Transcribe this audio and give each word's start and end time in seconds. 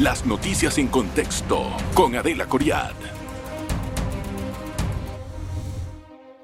Las 0.00 0.26
noticias 0.26 0.76
en 0.76 0.88
contexto 0.88 1.74
con 1.94 2.14
Adela 2.16 2.46
Coriad. 2.46 2.92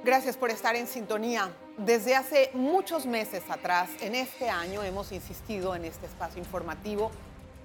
Gracias 0.03 0.37
por 0.37 0.51
estar 0.51 0.75
en 0.75 0.87
sintonía. 0.87 1.51
Desde 1.77 2.17
hace 2.17 2.51
muchos 2.55 3.07
meses 3.07 3.43
atrás, 3.51 3.91
en 4.01 4.15
este 4.15 4.49
año, 4.49 4.83
hemos 4.83 5.13
insistido 5.13 5.75
en 5.77 5.85
este 5.85 6.07
espacio 6.07 6.39
informativo 6.39 7.11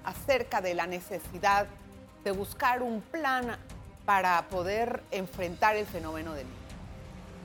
acerca 0.03 0.61
de 0.61 0.75
la 0.75 0.87
necesidad 0.87 1.67
de 2.23 2.31
buscar 2.31 2.83
un 2.83 3.01
plan 3.01 3.57
para 4.05 4.47
poder 4.49 5.03
enfrentar 5.11 5.77
el 5.77 5.85
fenómeno 5.85 6.33
del 6.33 6.45
niño. 6.45 6.57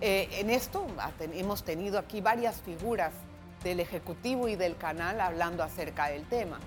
Eh, 0.01 0.29
en 0.41 0.51
esto 0.51 0.87
hemos 1.33 1.63
tenido 1.63 1.99
aquí 1.99 2.21
varias 2.21 2.61
figuras 2.61 3.13
del 3.63 3.81
Ejecutivo 3.81 4.49
y 4.49 4.57
del 4.57 4.77
canal 4.77 5.21
hablando 5.21 5.63
acerca 5.63 6.09
del 6.09 6.25
tema. 6.25 6.59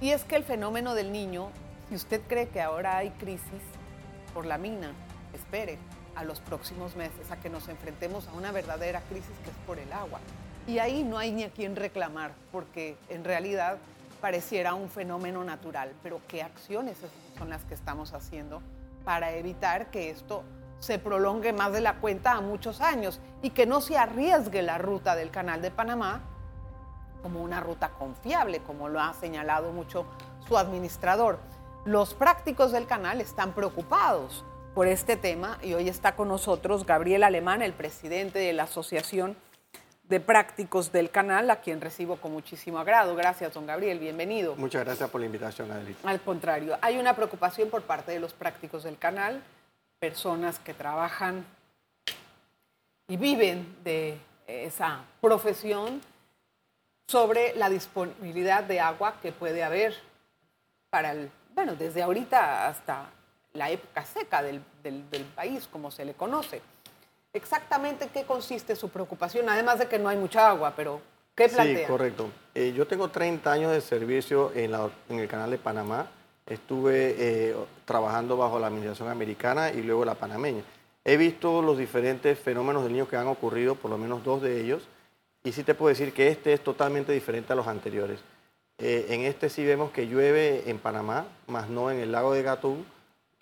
Y 0.00 0.10
es 0.10 0.24
que 0.24 0.36
el 0.36 0.44
fenómeno 0.44 0.94
del 0.94 1.12
niño, 1.12 1.50
si 1.88 1.96
usted 1.96 2.20
cree 2.28 2.48
que 2.48 2.60
ahora 2.60 2.98
hay 2.98 3.10
crisis 3.10 3.62
por 4.32 4.46
la 4.46 4.58
mina, 4.58 4.92
espere 5.34 5.78
a 6.14 6.24
los 6.24 6.40
próximos 6.40 6.96
meses 6.96 7.30
a 7.30 7.36
que 7.36 7.50
nos 7.50 7.68
enfrentemos 7.68 8.28
a 8.28 8.32
una 8.32 8.52
verdadera 8.52 9.00
crisis 9.02 9.32
que 9.44 9.50
es 9.50 9.56
por 9.66 9.78
el 9.78 9.92
agua. 9.92 10.20
Y 10.66 10.78
ahí 10.78 11.02
no 11.02 11.18
hay 11.18 11.32
ni 11.32 11.44
a 11.44 11.50
quien 11.50 11.76
reclamar, 11.76 12.32
porque 12.52 12.96
en 13.08 13.24
realidad 13.24 13.78
pareciera 14.20 14.74
un 14.74 14.88
fenómeno 14.90 15.44
natural. 15.44 15.92
Pero 16.02 16.20
¿qué 16.28 16.42
acciones 16.42 16.98
son 17.38 17.50
las 17.50 17.64
que 17.64 17.74
estamos 17.74 18.12
haciendo 18.12 18.60
para 19.04 19.32
evitar 19.32 19.90
que 19.90 20.10
esto 20.10 20.44
se 20.78 20.98
prolongue 20.98 21.52
más 21.52 21.72
de 21.72 21.80
la 21.80 21.94
cuenta 21.94 22.32
a 22.32 22.40
muchos 22.40 22.80
años 22.80 23.20
y 23.42 23.50
que 23.50 23.66
no 23.66 23.80
se 23.80 23.98
arriesgue 23.98 24.62
la 24.62 24.78
ruta 24.78 25.16
del 25.16 25.30
Canal 25.30 25.62
de 25.62 25.70
Panamá 25.70 26.22
como 27.22 27.42
una 27.42 27.60
ruta 27.60 27.90
confiable, 27.90 28.60
como 28.60 28.88
lo 28.88 29.00
ha 29.00 29.12
señalado 29.12 29.72
mucho 29.72 30.06
su 30.46 30.56
administrador. 30.56 31.38
Los 31.84 32.14
prácticos 32.14 32.72
del 32.72 32.86
canal 32.86 33.20
están 33.20 33.52
preocupados 33.52 34.44
por 34.74 34.86
este 34.86 35.16
tema 35.16 35.58
y 35.62 35.74
hoy 35.74 35.88
está 35.88 36.14
con 36.14 36.28
nosotros 36.28 36.86
Gabriel 36.86 37.24
Alemán, 37.24 37.62
el 37.62 37.72
presidente 37.72 38.38
de 38.38 38.52
la 38.52 38.64
Asociación 38.64 39.36
de 40.08 40.20
Prácticos 40.20 40.90
del 40.90 41.10
Canal, 41.10 41.50
a 41.50 41.60
quien 41.60 41.80
recibo 41.80 42.16
con 42.16 42.32
muchísimo 42.32 42.78
agrado. 42.78 43.14
Gracias, 43.14 43.52
don 43.52 43.66
Gabriel, 43.66 43.98
bienvenido. 43.98 44.56
Muchas 44.56 44.84
gracias 44.84 45.10
por 45.10 45.20
la 45.20 45.26
invitación, 45.26 45.70
Adelita. 45.70 46.08
Al 46.08 46.20
contrario, 46.20 46.78
hay 46.80 46.98
una 46.98 47.14
preocupación 47.14 47.68
por 47.68 47.82
parte 47.82 48.12
de 48.12 48.20
los 48.20 48.32
prácticos 48.32 48.84
del 48.84 48.96
canal, 48.96 49.42
personas 49.98 50.58
que 50.58 50.74
trabajan 50.74 51.44
y 53.08 53.16
viven 53.16 53.76
de 53.84 54.18
esa 54.46 55.02
profesión 55.20 56.00
sobre 57.06 57.54
la 57.56 57.70
disponibilidad 57.70 58.64
de 58.64 58.80
agua 58.80 59.16
que 59.20 59.32
puede 59.32 59.64
haber 59.64 59.94
para 60.90 61.12
el, 61.12 61.30
bueno, 61.54 61.74
desde 61.74 62.02
ahorita 62.02 62.68
hasta 62.68 63.10
la 63.54 63.70
época 63.70 64.04
seca 64.04 64.42
del, 64.42 64.62
país, 65.34 65.68
como 65.70 65.90
se 65.90 66.04
le 66.04 66.14
conoce. 66.14 66.62
Exactamente 67.32 68.08
qué 68.12 68.24
consiste 68.24 68.76
su 68.76 68.88
preocupación, 68.88 69.48
además 69.48 69.78
de 69.78 69.86
que 69.86 69.98
no 69.98 70.08
hay 70.08 70.16
mucha 70.16 70.48
agua, 70.48 70.72
pero 70.74 71.00
¿qué 71.34 71.48
plantea? 71.48 71.86
Sí, 71.86 71.90
correcto. 71.90 72.30
Eh, 72.54 72.72
yo 72.74 72.86
tengo 72.86 73.08
30 73.08 73.50
años 73.50 73.72
de 73.72 73.80
servicio 73.80 74.52
en, 74.54 74.72
el 75.18 75.28
canal 75.28 75.50
de 75.50 75.58
Panamá. 75.58 76.10
Estuve 76.48 77.14
eh, 77.18 77.54
trabajando 77.84 78.38
bajo 78.38 78.58
la 78.58 78.68
administración 78.68 79.10
americana 79.10 79.70
y 79.70 79.82
luego 79.82 80.06
la 80.06 80.14
panameña. 80.14 80.62
He 81.04 81.18
visto 81.18 81.60
los 81.60 81.76
diferentes 81.76 82.38
fenómenos 82.38 82.84
del 82.84 82.92
niño 82.92 83.08
que 83.08 83.16
han 83.16 83.26
ocurrido, 83.26 83.74
por 83.74 83.90
lo 83.90 83.98
menos 83.98 84.24
dos 84.24 84.40
de 84.40 84.60
ellos, 84.60 84.88
y 85.44 85.52
sí 85.52 85.62
te 85.62 85.74
puedo 85.74 85.90
decir 85.90 86.14
que 86.14 86.28
este 86.28 86.54
es 86.54 86.64
totalmente 86.64 87.12
diferente 87.12 87.52
a 87.52 87.56
los 87.56 87.66
anteriores. 87.66 88.20
Eh, 88.78 89.06
en 89.10 89.22
este 89.22 89.50
sí 89.50 89.64
vemos 89.64 89.90
que 89.90 90.06
llueve 90.06 90.70
en 90.70 90.78
Panamá, 90.78 91.26
más 91.48 91.68
no 91.68 91.90
en 91.90 91.98
el 91.98 92.12
lago 92.12 92.32
de 92.32 92.42
Gatún, 92.42 92.86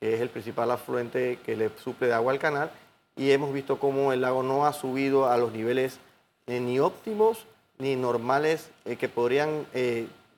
que 0.00 0.14
es 0.14 0.20
el 0.20 0.28
principal 0.28 0.70
afluente 0.72 1.38
que 1.44 1.56
le 1.56 1.70
suple 1.76 2.08
de 2.08 2.14
agua 2.14 2.32
al 2.32 2.40
canal, 2.40 2.72
y 3.14 3.30
hemos 3.30 3.52
visto 3.52 3.78
cómo 3.78 4.12
el 4.12 4.20
lago 4.20 4.42
no 4.42 4.66
ha 4.66 4.72
subido 4.72 5.30
a 5.30 5.36
los 5.36 5.52
niveles 5.52 6.00
eh, 6.48 6.58
ni 6.58 6.80
óptimos 6.80 7.46
ni 7.78 7.94
normales 7.94 8.70
que 8.98 9.08
podrían 9.08 9.66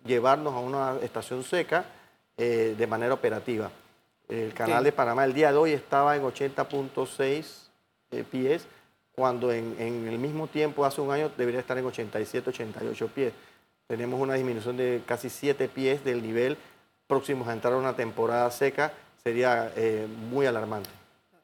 llevarnos 0.05 0.55
a 0.55 0.59
una 0.59 0.97
estación 1.03 1.45
seca 1.45 1.85
de 2.39 2.87
manera 2.87 3.15
operativa. 3.15 3.71
El 4.29 4.55
canal 4.55 4.85
de 4.85 4.93
Panamá 4.93 5.25
el 5.25 5.35
día 5.35 5.51
de 5.51 5.59
hoy 5.59 5.73
estaba 5.73 6.17
en 6.17 6.23
80.6 6.23 8.25
pies, 8.31 8.67
cuando 9.13 9.53
en, 9.53 9.77
el 9.79 10.19
mismo 10.19 10.47
tiempo, 10.47 10.85
hace 10.85 11.01
un 11.01 11.11
año, 11.11 11.31
debería 11.37 11.61
estar 11.61 11.77
en 11.77 11.85
87, 11.85 12.51
88 12.51 13.09
pies. 13.09 13.33
Tenemos 13.89 14.21
una 14.21 14.35
disminución 14.35 14.77
de 14.77 15.03
casi 15.05 15.29
7 15.29 15.69
pies 15.69 16.05
del 16.05 16.23
nivel 16.23 16.57
próximos 17.09 17.49
a 17.49 17.55
entrar 17.55 17.73
a 17.73 17.79
una 17.79 17.97
temporada 17.97 18.49
seca, 18.51 18.93
sería 19.25 19.73
eh, 19.75 20.07
muy 20.31 20.47
alarmante. 20.47 20.91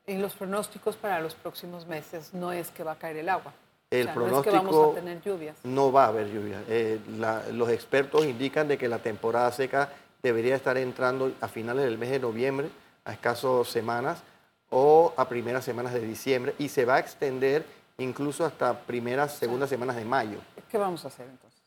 En 0.07 0.21
los 0.21 0.35
pronósticos 0.35 0.97
para 0.97 1.19
los 1.21 1.35
próximos 1.35 1.87
meses 1.87 2.35
no 2.35 2.53
es 2.53 2.71
que 2.71 2.85
va 2.85 2.93
a 2.93 2.99
caer 2.99 3.17
el 3.17 3.29
agua. 3.29 3.53
El 3.91 4.09
pronóstico 4.11 4.35
no 4.35 4.41
es 4.41 4.45
que 4.45 4.73
vamos 4.73 4.93
a 4.93 5.01
tener 5.01 5.23
lluvias. 5.23 5.57
No 5.65 5.91
va 5.91 6.05
a 6.05 6.09
haber 6.09 6.31
lluvias. 6.31 6.63
Eh, 6.69 7.01
los 7.53 7.71
expertos 7.71 8.27
indican 8.27 8.69
de 8.69 8.77
que 8.77 8.89
la 8.89 8.99
temporada 8.99 9.51
seca 9.51 9.91
debería 10.25 10.57
estar 10.57 10.79
entrando 10.79 11.33
a 11.41 11.49
finales 11.49 11.85
del 11.85 11.99
mes 11.99 12.11
de 12.11 12.19
noviembre, 12.19 12.71
a 13.05 13.13
escasos 13.13 13.69
semanas, 13.69 14.23
o 14.71 15.13
a 15.17 15.29
primeras 15.29 15.65
semanas 15.65 15.93
de 15.93 16.01
diciembre 16.01 16.55
y 16.59 16.69
se 16.69 16.85
va 16.85 16.97
a 16.97 16.99
extender 16.99 17.65
incluso 17.99 18.45
hasta 18.45 18.81
primeras, 18.81 19.35
segundas 19.35 19.69
semanas 19.69 19.97
de 19.97 20.05
mayo. 20.05 20.39
¿Qué 20.69 20.79
vamos 20.79 21.05
a 21.05 21.09
hacer 21.09 21.27
entonces? 21.29 21.61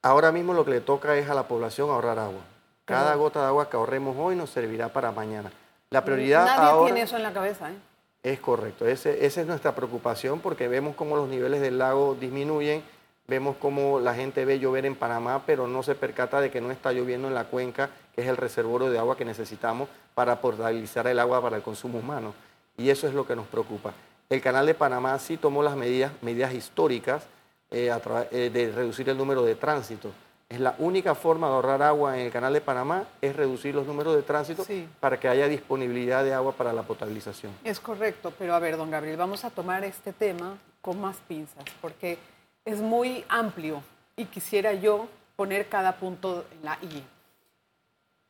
Ahora 0.00 0.30
mismo 0.30 0.54
lo 0.54 0.64
que 0.64 0.70
le 0.70 0.80
toca 0.80 1.16
es 1.16 1.28
a 1.28 1.34
la 1.34 1.48
población 1.48 1.90
ahorrar 1.90 2.18
agua. 2.18 2.40
Cada 2.84 3.14
gota 3.16 3.40
de 3.40 3.46
agua 3.46 3.68
que 3.68 3.76
ahorremos 3.76 4.16
hoy 4.18 4.36
nos 4.36 4.50
servirá 4.50 4.90
para 4.90 5.10
mañana. 5.10 5.50
La 5.90 6.04
prioridad 6.04 6.46
Nadie 6.46 6.84
tiene 6.84 7.02
eso 7.02 7.16
en 7.16 7.24
la 7.24 7.32
cabeza, 7.32 7.70
¿eh? 7.70 7.76
Es 8.22 8.40
correcto, 8.40 8.86
Ese, 8.86 9.26
esa 9.26 9.42
es 9.42 9.46
nuestra 9.46 9.74
preocupación 9.74 10.40
porque 10.40 10.66
vemos 10.66 10.96
cómo 10.96 11.14
los 11.14 11.28
niveles 11.28 11.60
del 11.60 11.76
lago 11.76 12.16
disminuyen, 12.18 12.82
vemos 13.26 13.56
cómo 13.56 14.00
la 14.00 14.14
gente 14.14 14.44
ve 14.44 14.58
llover 14.58 14.86
en 14.86 14.96
Panamá, 14.96 15.42
pero 15.46 15.66
no 15.66 15.82
se 15.82 15.94
percata 15.94 16.40
de 16.40 16.50
que 16.50 16.60
no 16.60 16.70
está 16.70 16.92
lloviendo 16.92 17.28
en 17.28 17.34
la 17.34 17.44
cuenca, 17.44 17.90
que 18.14 18.22
es 18.22 18.28
el 18.28 18.36
reservorio 18.36 18.90
de 18.90 18.98
agua 18.98 19.16
que 19.16 19.24
necesitamos 19.24 19.88
para 20.14 20.40
potabilizar 20.40 21.06
el 21.06 21.18
agua 21.18 21.40
para 21.42 21.56
el 21.56 21.62
consumo 21.62 21.98
humano. 21.98 22.34
Y 22.76 22.90
eso 22.90 23.06
es 23.06 23.14
lo 23.14 23.26
que 23.26 23.36
nos 23.36 23.46
preocupa. 23.46 23.92
El 24.28 24.40
canal 24.40 24.66
de 24.66 24.74
Panamá 24.74 25.18
sí 25.18 25.36
tomó 25.36 25.62
las 25.62 25.76
medidas, 25.76 26.12
medidas 26.22 26.52
históricas 26.54 27.24
eh, 27.70 27.92
eh, 28.30 28.50
de 28.52 28.72
reducir 28.72 29.08
el 29.08 29.16
número 29.16 29.42
de 29.42 29.54
tránsito. 29.54 30.10
Es 30.48 30.60
la 30.60 30.74
única 30.78 31.14
forma 31.14 31.48
de 31.48 31.54
ahorrar 31.54 31.82
agua 31.82 32.18
en 32.18 32.26
el 32.26 32.32
canal 32.32 32.52
de 32.52 32.60
Panamá, 32.60 33.04
es 33.20 33.34
reducir 33.34 33.74
los 33.74 33.86
números 33.86 34.14
de 34.14 34.22
tránsito 34.22 34.64
para 35.00 35.18
que 35.18 35.26
haya 35.26 35.48
disponibilidad 35.48 36.22
de 36.22 36.34
agua 36.34 36.52
para 36.52 36.72
la 36.72 36.82
potabilización. 36.82 37.52
Es 37.64 37.80
correcto, 37.80 38.32
pero 38.38 38.54
a 38.54 38.58
ver, 38.58 38.76
don 38.76 38.90
Gabriel, 38.90 39.16
vamos 39.16 39.44
a 39.44 39.50
tomar 39.50 39.84
este 39.84 40.12
tema 40.12 40.56
con 40.80 41.00
más 41.00 41.16
pinzas, 41.26 41.64
porque 41.80 42.18
es 42.64 42.80
muy 42.80 43.24
amplio 43.28 43.82
y 44.16 44.26
quisiera 44.26 44.72
yo 44.72 45.08
poner 45.36 45.68
cada 45.68 45.96
punto 45.96 46.44
en 46.52 46.64
la 46.64 46.78
I. 46.82 47.04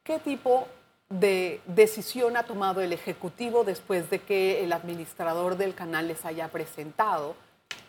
¿Qué 0.02 0.18
tipo 0.18 0.68
de 1.08 1.60
decisión 1.66 2.36
ha 2.36 2.42
tomado 2.44 2.80
el 2.80 2.92
Ejecutivo 2.92 3.64
después 3.64 4.10
de 4.10 4.20
que 4.20 4.64
el 4.64 4.72
administrador 4.72 5.56
del 5.56 5.74
canal 5.74 6.08
les 6.08 6.24
haya 6.24 6.48
presentado 6.48 7.36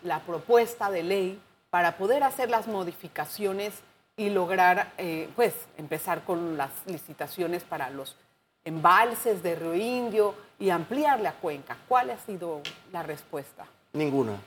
la 0.04 0.20
propuesta 0.22 0.92
de 0.92 1.04
ley 1.04 1.42
para 1.70 1.98
poder 1.98 2.24
hacer 2.24 2.50
las 2.50 2.68
modificaciones 2.68 3.74
y 4.18 4.30
lograr, 4.30 4.94
eh, 4.98 5.30
pues, 5.36 5.54
empezar 5.78 6.24
con 6.24 6.58
las 6.58 6.72
licitaciones 6.86 7.64
para 7.64 7.90
los 7.90 8.16
embalses 8.64 9.44
de 9.44 9.56
Río 9.56 9.76
Indio 9.76 10.36
y 10.60 10.70
ampliar 10.70 11.20
la 11.20 11.34
cuenca? 11.34 11.78
¿Cuál 11.88 12.12
ha 12.12 12.18
sido 12.18 12.62
la 12.92 13.04
respuesta? 13.04 13.66
Ninguna. 13.94 14.40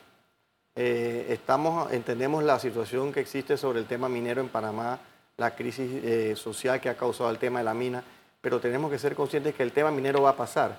Eh, 0.80 1.26
estamos, 1.30 1.90
entendemos 1.92 2.44
la 2.44 2.60
situación 2.60 3.12
que 3.12 3.18
existe 3.18 3.56
sobre 3.56 3.80
el 3.80 3.86
tema 3.86 4.08
minero 4.08 4.40
en 4.40 4.48
Panamá, 4.48 5.00
la 5.36 5.56
crisis 5.56 5.90
eh, 6.04 6.36
social 6.36 6.80
que 6.80 6.88
ha 6.88 6.96
causado 6.96 7.28
el 7.30 7.38
tema 7.38 7.58
de 7.58 7.64
la 7.64 7.74
mina, 7.74 8.04
pero 8.40 8.60
tenemos 8.60 8.88
que 8.88 9.00
ser 9.00 9.16
conscientes 9.16 9.56
que 9.56 9.64
el 9.64 9.72
tema 9.72 9.90
minero 9.90 10.22
va 10.22 10.30
a 10.30 10.36
pasar, 10.36 10.78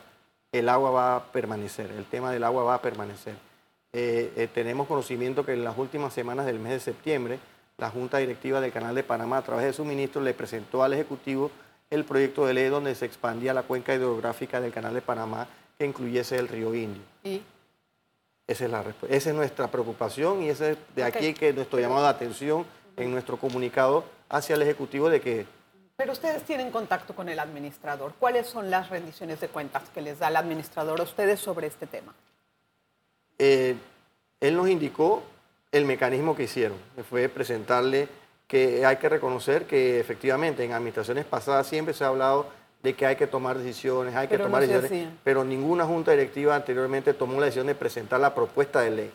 el 0.54 0.69
agua 0.69 0.92
va 0.92 1.16
a 1.18 1.24
permanecer, 1.34 1.92
el 1.92 2.06
tema 2.06 2.31
del 2.31 2.46
agua 2.46 2.63
va 2.63 2.75
a 2.75 2.81
permanecer. 2.81 3.34
Eh, 3.92 4.48
tenemos 4.54 4.88
conocimiento 4.88 5.46
que 5.46 5.51
en 5.51 5.66
las 5.66 5.78
últimas 5.78 6.13
semanas 6.13 6.45
del 6.45 6.60
mes 6.60 6.72
de 6.72 6.80
septiembre, 6.80 7.38
la 7.78 7.90
Junta 7.90 8.19
Directiva 8.19 8.62
del 8.62 8.72
Canal 8.72 8.95
de 8.95 9.04
Panamá, 9.04 9.40
a 9.40 9.42
través 9.42 9.66
de 9.66 9.74
su 9.74 9.84
ministro, 9.84 10.22
le 10.22 10.34
presentó 10.34 10.81
al 10.81 10.94
Ejecutivo 10.94 11.52
el 11.90 12.06
proyecto 12.06 12.45
de 12.45 12.54
ley 12.54 12.69
donde 12.69 12.95
se 12.95 13.06
expandía 13.06 13.54
la 13.54 13.63
cuenca 13.63 13.94
hidrográfica 13.94 14.62
del 14.62 14.72
Canal 14.72 14.94
de 14.94 15.02
Panamá 15.02 15.45
que 15.78 15.86
incluyese 15.86 16.38
el 16.38 16.48
río 16.48 16.74
Indio. 16.74 17.02
Esa 18.50 18.66
es, 18.66 18.72
la 18.72 18.84
Esa 19.07 19.30
es 19.30 19.36
nuestra 19.36 19.68
preocupación 19.68 20.42
y 20.42 20.50
ese 20.50 20.72
es 20.72 20.78
de 20.96 21.04
aquí 21.04 21.36
que 21.36 21.54
nuestro 21.54 21.80
llamado 21.80 22.01
de 22.01 22.10
atención 22.10 22.66
en 22.98 23.12
nuestro 23.12 23.38
comunicado 23.38 24.04
hacia 24.28 24.56
el 24.56 24.63
Ejecutivo 24.63 25.07
de 25.07 25.22
que... 25.22 25.46
Pero 25.96 26.13
ustedes 26.13 26.42
tienen 26.42 26.72
contacto 26.72 27.13
con 27.13 27.30
el 27.30 27.38
administrador. 27.38 28.13
¿Cuáles 28.19 28.48
son 28.48 28.72
las 28.72 28.90
rendiciones 28.90 29.40
de 29.40 29.50
cuentas 29.50 29.84
que 29.94 30.01
les 30.01 30.18
da 30.18 30.30
el 30.30 30.36
administrador 30.36 31.00
a 31.00 31.04
ustedes 31.04 31.40
sobre 31.40 31.68
este 31.68 31.86
tema? 31.86 32.16
Eh, 33.38 33.75
él 34.40 34.57
nos 34.57 34.68
indicó 34.68 35.22
el 35.72 35.86
mecanismo 35.86 36.36
que 36.36 36.44
hicieron, 36.45 36.80
que 36.95 37.04
fue 37.04 37.30
presentarle 37.30 38.07
que 38.48 38.84
hay 38.84 38.98
que 38.98 39.10
reconocer 39.10 39.68
que 39.68 40.00
efectivamente 40.00 40.63
en 40.63 40.74
administraciones 40.74 41.25
pasadas 41.25 41.68
siempre 41.68 41.94
se 41.94 42.04
ha 42.04 42.07
hablado 42.07 42.48
de 42.81 42.94
que 42.94 43.06
hay 43.06 43.16
que 43.16 43.28
tomar 43.28 43.58
decisiones, 43.58 44.16
hay 44.16 44.28
que 44.28 44.38
tomar 44.38 44.66
decisiones, 44.66 45.10
pero 45.24 45.44
ninguna 45.44 45.86
junta 45.86 46.12
directiva 46.12 46.56
anteriormente 46.56 47.14
tomó 47.14 47.40
la 47.40 47.46
decisión 47.46 47.68
de 47.68 47.76
presentar 47.76 48.20
la 48.20 48.34
propuesta 48.34 48.81
de 48.81 48.92
ley. 48.92 49.12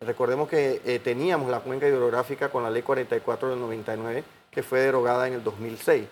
Recordemos 0.00 0.48
que 0.48 0.82
eh, 0.84 0.98
teníamos 0.98 1.50
la 1.50 1.60
cuenca 1.60 1.88
hidrográfica 1.88 2.50
con 2.50 2.62
la 2.62 2.70
ley 2.70 2.82
44 2.82 3.50
del 3.50 3.60
99, 3.60 4.24
que 4.50 4.62
fue 4.62 4.80
derogada 4.80 5.26
en 5.26 5.34
el 5.34 5.44
2006. 5.44 6.06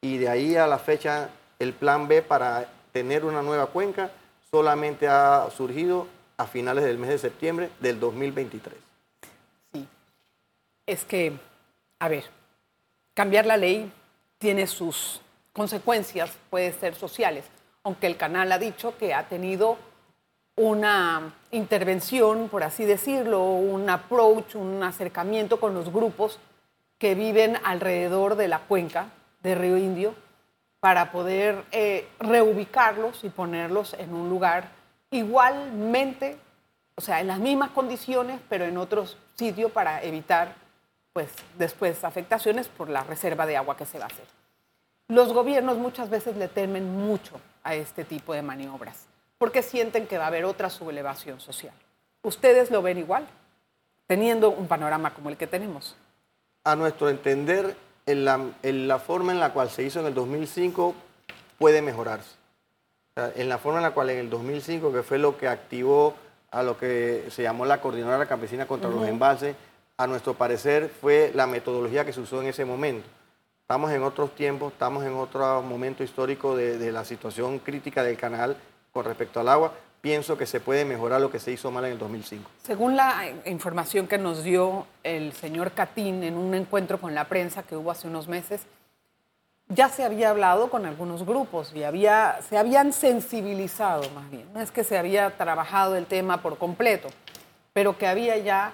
Y 0.00 0.18
de 0.18 0.28
ahí 0.28 0.56
a 0.56 0.66
la 0.66 0.78
fecha, 0.78 1.28
el 1.58 1.72
plan 1.72 2.08
B 2.08 2.22
para 2.22 2.68
tener 2.92 3.24
una 3.24 3.42
nueva 3.42 3.66
cuenca 3.66 4.10
solamente 4.50 5.08
ha 5.08 5.48
surgido 5.54 6.06
a 6.36 6.46
finales 6.46 6.84
del 6.84 6.98
mes 6.98 7.10
de 7.10 7.18
septiembre 7.18 7.68
del 7.80 8.00
2023. 8.00 8.78
Sí, 9.72 9.86
es 10.86 11.04
que, 11.04 11.32
a 11.98 12.08
ver, 12.08 12.24
cambiar 13.12 13.44
la 13.44 13.56
ley 13.56 13.92
tiene 14.38 14.66
sus 14.66 15.20
consecuencias, 15.58 16.30
puede 16.50 16.72
ser 16.72 16.94
sociales, 16.94 17.44
aunque 17.82 18.06
el 18.06 18.16
canal 18.16 18.52
ha 18.52 18.60
dicho 18.60 18.96
que 18.96 19.12
ha 19.12 19.24
tenido 19.24 19.76
una 20.54 21.34
intervención, 21.50 22.48
por 22.48 22.62
así 22.62 22.84
decirlo, 22.84 23.42
un 23.42 23.90
approach, 23.90 24.54
un 24.54 24.80
acercamiento 24.84 25.58
con 25.58 25.74
los 25.74 25.92
grupos 25.92 26.38
que 26.96 27.16
viven 27.16 27.58
alrededor 27.64 28.36
de 28.36 28.46
la 28.46 28.60
cuenca 28.60 29.08
de 29.42 29.56
Río 29.56 29.76
Indio 29.76 30.14
para 30.78 31.10
poder 31.10 31.64
eh, 31.72 32.06
reubicarlos 32.20 33.24
y 33.24 33.28
ponerlos 33.28 33.94
en 33.94 34.14
un 34.14 34.28
lugar 34.28 34.68
igualmente, 35.10 36.38
o 36.94 37.00
sea, 37.00 37.20
en 37.20 37.26
las 37.26 37.40
mismas 37.40 37.70
condiciones, 37.70 38.40
pero 38.48 38.64
en 38.64 38.78
otros 38.78 39.18
sitios 39.34 39.72
para 39.72 40.04
evitar, 40.04 40.54
pues, 41.12 41.32
después 41.56 42.04
afectaciones 42.04 42.68
por 42.68 42.88
la 42.88 43.02
reserva 43.02 43.44
de 43.44 43.56
agua 43.56 43.76
que 43.76 43.86
se 43.86 43.98
va 43.98 44.04
a 44.04 44.06
hacer. 44.06 44.37
Los 45.08 45.32
gobiernos 45.32 45.78
muchas 45.78 46.10
veces 46.10 46.36
le 46.36 46.48
temen 46.48 46.94
mucho 46.94 47.40
a 47.64 47.74
este 47.74 48.04
tipo 48.04 48.34
de 48.34 48.42
maniobras 48.42 49.06
porque 49.38 49.62
sienten 49.62 50.06
que 50.06 50.18
va 50.18 50.24
a 50.24 50.26
haber 50.26 50.44
otra 50.44 50.68
sublevación 50.68 51.40
social. 51.40 51.72
¿Ustedes 52.22 52.70
lo 52.70 52.82
ven 52.82 52.98
igual, 52.98 53.26
teniendo 54.06 54.50
un 54.50 54.66
panorama 54.68 55.14
como 55.14 55.30
el 55.30 55.38
que 55.38 55.46
tenemos? 55.46 55.96
A 56.64 56.76
nuestro 56.76 57.08
entender, 57.08 57.74
en 58.04 58.24
la, 58.24 58.98
forma 58.98 59.32
en 59.32 59.40
la 59.40 59.52
cual 59.52 59.70
se 59.70 59.82
hizo 59.82 60.00
en 60.00 60.06
el 60.06 60.14
2005 60.14 60.94
puede 61.58 61.80
mejorarse. 61.80 62.36
en 63.16 63.48
la 63.48 63.58
forma 63.58 63.78
en 63.78 63.84
la 63.84 63.92
cual 63.92 64.10
en 64.10 64.18
el 64.18 64.30
2005, 64.30 64.92
que 64.92 65.02
fue 65.02 65.18
lo 65.18 65.38
que 65.38 65.48
activó 65.48 66.14
a 66.50 66.62
lo 66.62 66.76
que 66.76 67.26
se 67.30 67.42
llamó 67.42 67.64
la 67.64 67.80
Coordinadora 67.80 68.26
Campesina 68.26 68.66
contra 68.66 68.90
los 68.90 69.06
Embalses, 69.06 69.56
a 69.96 70.06
nuestro 70.06 70.34
parecer 70.34 70.88
fue 71.00 71.32
la 71.34 71.46
metodología 71.46 72.04
que 72.04 72.12
se 72.12 72.20
usó 72.20 72.42
en 72.42 72.48
ese 72.48 72.64
momento. 72.64 73.08
Estamos 73.68 73.90
en 73.90 74.02
otros 74.02 74.34
tiempos, 74.34 74.72
estamos 74.72 75.04
en 75.04 75.12
otro 75.12 75.60
momento 75.60 76.02
histórico 76.02 76.56
de, 76.56 76.78
de 76.78 76.90
la 76.90 77.04
situación 77.04 77.58
crítica 77.58 78.02
del 78.02 78.16
canal 78.16 78.56
con 78.94 79.04
respecto 79.04 79.40
al 79.40 79.48
agua, 79.50 79.74
pienso 80.00 80.38
que 80.38 80.46
se 80.46 80.58
puede 80.58 80.86
mejorar 80.86 81.20
lo 81.20 81.30
que 81.30 81.38
se 81.38 81.52
hizo 81.52 81.70
mal 81.70 81.84
en 81.84 81.92
el 81.92 81.98
2005. 81.98 82.50
Según 82.62 82.96
la 82.96 83.26
información 83.44 84.06
que 84.06 84.16
nos 84.16 84.42
dio 84.42 84.86
el 85.02 85.34
señor 85.34 85.72
Catín 85.72 86.22
en 86.22 86.38
un 86.38 86.54
encuentro 86.54 86.98
con 86.98 87.14
la 87.14 87.28
prensa 87.28 87.62
que 87.62 87.76
hubo 87.76 87.90
hace 87.90 88.08
unos 88.08 88.26
meses, 88.26 88.62
ya 89.68 89.90
se 89.90 90.02
había 90.02 90.30
hablado 90.30 90.70
con 90.70 90.86
algunos 90.86 91.26
grupos 91.26 91.74
y 91.74 91.84
había, 91.84 92.40
se 92.48 92.56
habían 92.56 92.94
sensibilizado 92.94 94.08
más 94.14 94.30
bien. 94.30 94.50
No 94.54 94.62
es 94.62 94.70
que 94.70 94.82
se 94.82 94.96
había 94.96 95.36
trabajado 95.36 95.94
el 95.94 96.06
tema 96.06 96.40
por 96.40 96.56
completo, 96.56 97.10
pero 97.74 97.98
que 97.98 98.06
había 98.06 98.38
ya 98.38 98.72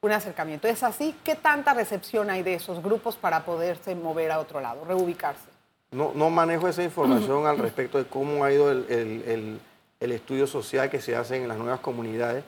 un 0.00 0.12
acercamiento. 0.12 0.68
¿Es 0.68 0.82
así? 0.82 1.14
¿Qué 1.24 1.34
tanta 1.34 1.74
recepción 1.74 2.30
hay 2.30 2.42
de 2.42 2.54
esos 2.54 2.82
grupos 2.82 3.16
para 3.16 3.44
poderse 3.44 3.94
mover 3.94 4.30
a 4.30 4.38
otro 4.38 4.60
lado, 4.60 4.84
reubicarse? 4.84 5.48
No, 5.90 6.12
no 6.14 6.30
manejo 6.30 6.68
esa 6.68 6.82
información 6.82 7.46
al 7.46 7.58
respecto 7.58 7.98
de 7.98 8.04
cómo 8.04 8.44
ha 8.44 8.52
ido 8.52 8.70
el, 8.70 9.60
estudio 10.00 10.46
social 10.46 10.90
que 10.90 11.00
se 11.00 11.16
hace 11.16 11.36
en 11.36 11.48
las 11.48 11.58
nuevas 11.58 11.80
comunidades. 11.80 12.44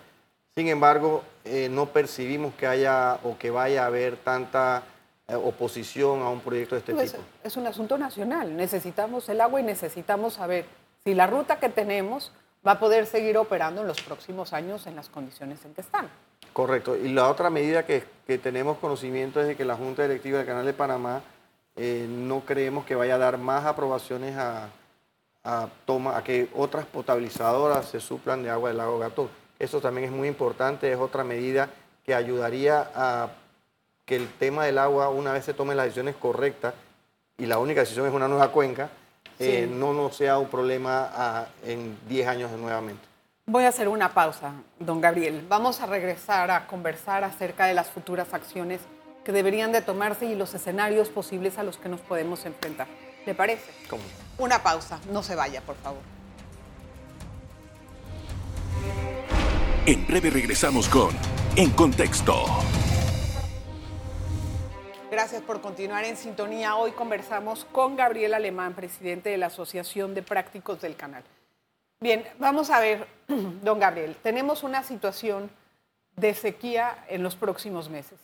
Sin 0.55 0.69
embargo, 0.69 1.23
eh, 1.45 1.69
no 1.71 1.87
percibimos 1.87 2.55
que 2.55 2.67
haya 2.67 3.19
o 3.23 3.39
que 3.39 3.51
vaya 3.51 3.85
a 3.85 3.87
haber 3.87 4.17
tanta 4.17 4.83
eh, 5.29 5.35
oposición 5.35 6.21
a 6.23 6.31
un 6.31 6.41
proyecto 6.41 6.75
de 6.75 6.81
este 6.81 6.93
pues, 6.93 7.13
tipo. 7.13 7.25
Es 7.45 7.57
un 7.57 7.67
asunto 7.67 7.97
nacional. 7.97 8.57
Necesitamos 8.57 9.29
el 9.29 9.41
agua 9.41 9.61
y 9.61 9.63
necesitamos 9.63 10.35
saber 10.35 10.67
si 11.05 11.15
la 11.15 11.27
ruta 11.27 11.61
que 11.61 11.69
tenemos 11.69 12.33
va 12.67 12.73
a 12.73 12.81
poder 12.81 13.07
seguir 13.07 13.39
operando 13.39 13.83
en 13.83 13.87
los 13.87 14.03
próximos 14.03 14.53
años 14.53 14.87
en 14.87 14.97
las 14.97 15.09
condiciones 15.09 15.65
en 15.65 15.75
que 15.75 15.81
están. 15.81 16.09
Correcto. 16.59 16.97
Y 16.97 17.11
la 17.11 17.29
otra 17.29 17.51
medida 17.51 17.87
que, 17.87 18.03
que 18.27 18.37
tenemos 18.37 18.79
conocimiento 18.79 19.41
es 19.41 19.47
de 19.47 19.55
que 19.55 19.65
la 19.65 19.77
Junta 19.77 20.03
Directiva 20.03 20.39
del 20.39 20.47
Canal 20.49 20.67
de 20.67 20.73
Panamá 20.73 21.23
eh, 21.77 22.05
no 22.11 22.41
creemos 22.41 22.85
que 22.85 22.97
vaya 22.97 23.15
a 23.15 23.19
dar 23.19 23.39
más 23.39 23.65
aprobaciones 23.65 24.35
a, 24.37 24.69
toma, 25.87 26.17
a 26.17 26.25
que 26.25 26.49
otras 26.57 26.85
potabilizadoras 26.85 27.89
se 27.89 28.01
suplan 28.01 28.43
de 28.43 28.51
agua 28.51 28.71
del 28.71 28.79
lago 28.79 28.99
Gatón. 28.99 29.29
Eso 29.57 29.81
también 29.81 30.09
es 30.09 30.11
muy 30.11 30.27
importante, 30.27 30.91
es 30.91 30.99
otra 30.99 31.23
medida 31.23 31.71
que 32.05 32.13
ayudaría 32.13 32.91
a 32.93 33.29
que 34.05 34.17
el 34.17 34.27
tema 34.27 34.65
del 34.65 34.79
agua, 34.79 35.11
una 35.11 35.33
vez 35.33 35.45
se 35.45 35.55
tomen 35.55 35.77
las 35.77 35.87
decisiones 35.87 36.17
correctas, 36.17 36.75
y 37.37 37.47
la 37.47 37.61
única 37.61 37.83
decisión 37.83 38.09
es 38.09 38.13
una 38.13 38.27
nueva 38.27 38.51
cuenca, 38.51 38.91
eh, 39.39 39.71
no 39.73 39.93
nos 39.93 40.17
sea 40.17 40.39
un 40.39 40.49
problema 40.49 41.47
en 41.65 41.97
10 42.09 42.27
años 42.27 42.51
nuevamente. 42.51 43.07
Voy 43.51 43.65
a 43.65 43.69
hacer 43.69 43.89
una 43.89 44.13
pausa, 44.13 44.53
don 44.79 45.01
Gabriel. 45.01 45.43
Vamos 45.49 45.81
a 45.81 45.87
regresar 45.87 46.51
a 46.51 46.67
conversar 46.67 47.25
acerca 47.25 47.65
de 47.65 47.73
las 47.73 47.89
futuras 47.89 48.35
acciones 48.35 48.83
que 49.25 49.33
deberían 49.33 49.73
de 49.73 49.81
tomarse 49.81 50.27
y 50.27 50.35
los 50.35 50.53
escenarios 50.53 51.09
posibles 51.09 51.57
a 51.57 51.63
los 51.63 51.79
que 51.79 51.89
nos 51.89 52.03
podemos 52.03 52.45
enfrentar. 52.45 52.87
¿Le 53.25 53.35
parece? 53.35 53.73
¿Cómo? 53.89 54.03
Una 54.37 54.63
pausa, 54.63 55.01
no 55.11 55.23
se 55.23 55.35
vaya, 55.35 55.63
por 55.63 55.77
favor. 55.77 56.03
En 59.87 60.07
breve 60.07 60.29
regresamos 60.29 60.87
con 60.87 61.17
En 61.57 61.71
Contexto. 61.71 62.45
Gracias 65.11 65.41
por 65.41 65.63
continuar 65.63 66.05
en 66.05 66.19
sintonía. 66.19 66.77
Hoy 66.77 66.91
conversamos 66.91 67.65
con 67.73 67.97
Gabriel 67.97 68.35
Alemán, 68.35 68.75
presidente 68.75 69.31
de 69.31 69.39
la 69.39 69.47
Asociación 69.47 70.15
de 70.15 70.23
Prácticos 70.23 70.83
del 70.83 70.97
Canal. 70.97 71.25
Bien, 72.01 72.27
vamos 72.39 72.71
a 72.71 72.81
ver, 72.81 73.07
don 73.63 73.79
Gabriel, 73.79 74.17
tenemos 74.23 74.63
una 74.63 74.83
situación 74.83 75.51
de 76.17 76.35
sequía 76.35 77.05
en 77.09 77.23
los 77.23 77.37
próximos 77.37 77.89
meses 77.89 78.19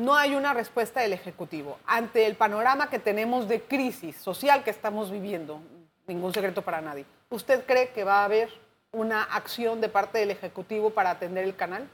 no 0.00 0.16
hay 0.16 0.34
una 0.34 0.54
respuesta 0.54 1.00
del 1.00 1.12
Ejecutivo. 1.12 1.78
Ante 1.86 2.26
el 2.26 2.36
panorama 2.36 2.90
que 2.90 2.98
tenemos 2.98 3.48
de 3.48 3.62
crisis 3.62 4.16
social 4.16 4.64
que 4.64 4.70
estamos 4.70 5.10
viviendo, 5.10 5.60
ningún 6.06 6.32
secreto 6.32 6.62
para 6.62 6.80
nadie, 6.80 7.04
¿usted 7.28 7.64
cree 7.66 7.90
que 7.90 8.04
va 8.04 8.22
a 8.22 8.24
haber 8.24 8.50
una 8.92 9.22
acción 9.22 9.80
de 9.80 9.88
parte 9.88 10.18
del 10.18 10.30
Ejecutivo 10.30 10.90
para 10.90 11.10
atender 11.10 11.44
el 11.44 11.56
canal? 11.56 11.88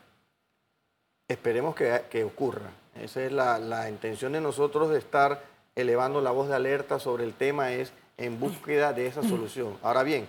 Esperemos 1.29 1.75
que, 1.75 2.25
ocurra. 2.25 2.71
Esa 3.01 3.23
es 3.23 3.33
la, 3.33 3.59
la, 3.59 3.91
intención 3.91 4.33
de 4.33 4.41
nosotros 4.41 4.91
de 4.91 4.99
estar 4.99 5.43
elevando 5.75 6.21
la 6.21 6.31
voz 6.31 6.49
de 6.49 6.55
alerta 6.55 6.99
sobre 6.99 7.25
el 7.25 7.35
tema, 7.35 7.73
es 7.73 7.93
en 8.17 8.41
búsqueda 8.41 8.93
de 8.93 9.09
esa 9.09 9.23
solución. 9.23 9.77
Ahora 9.83 10.03
bien, 10.03 10.27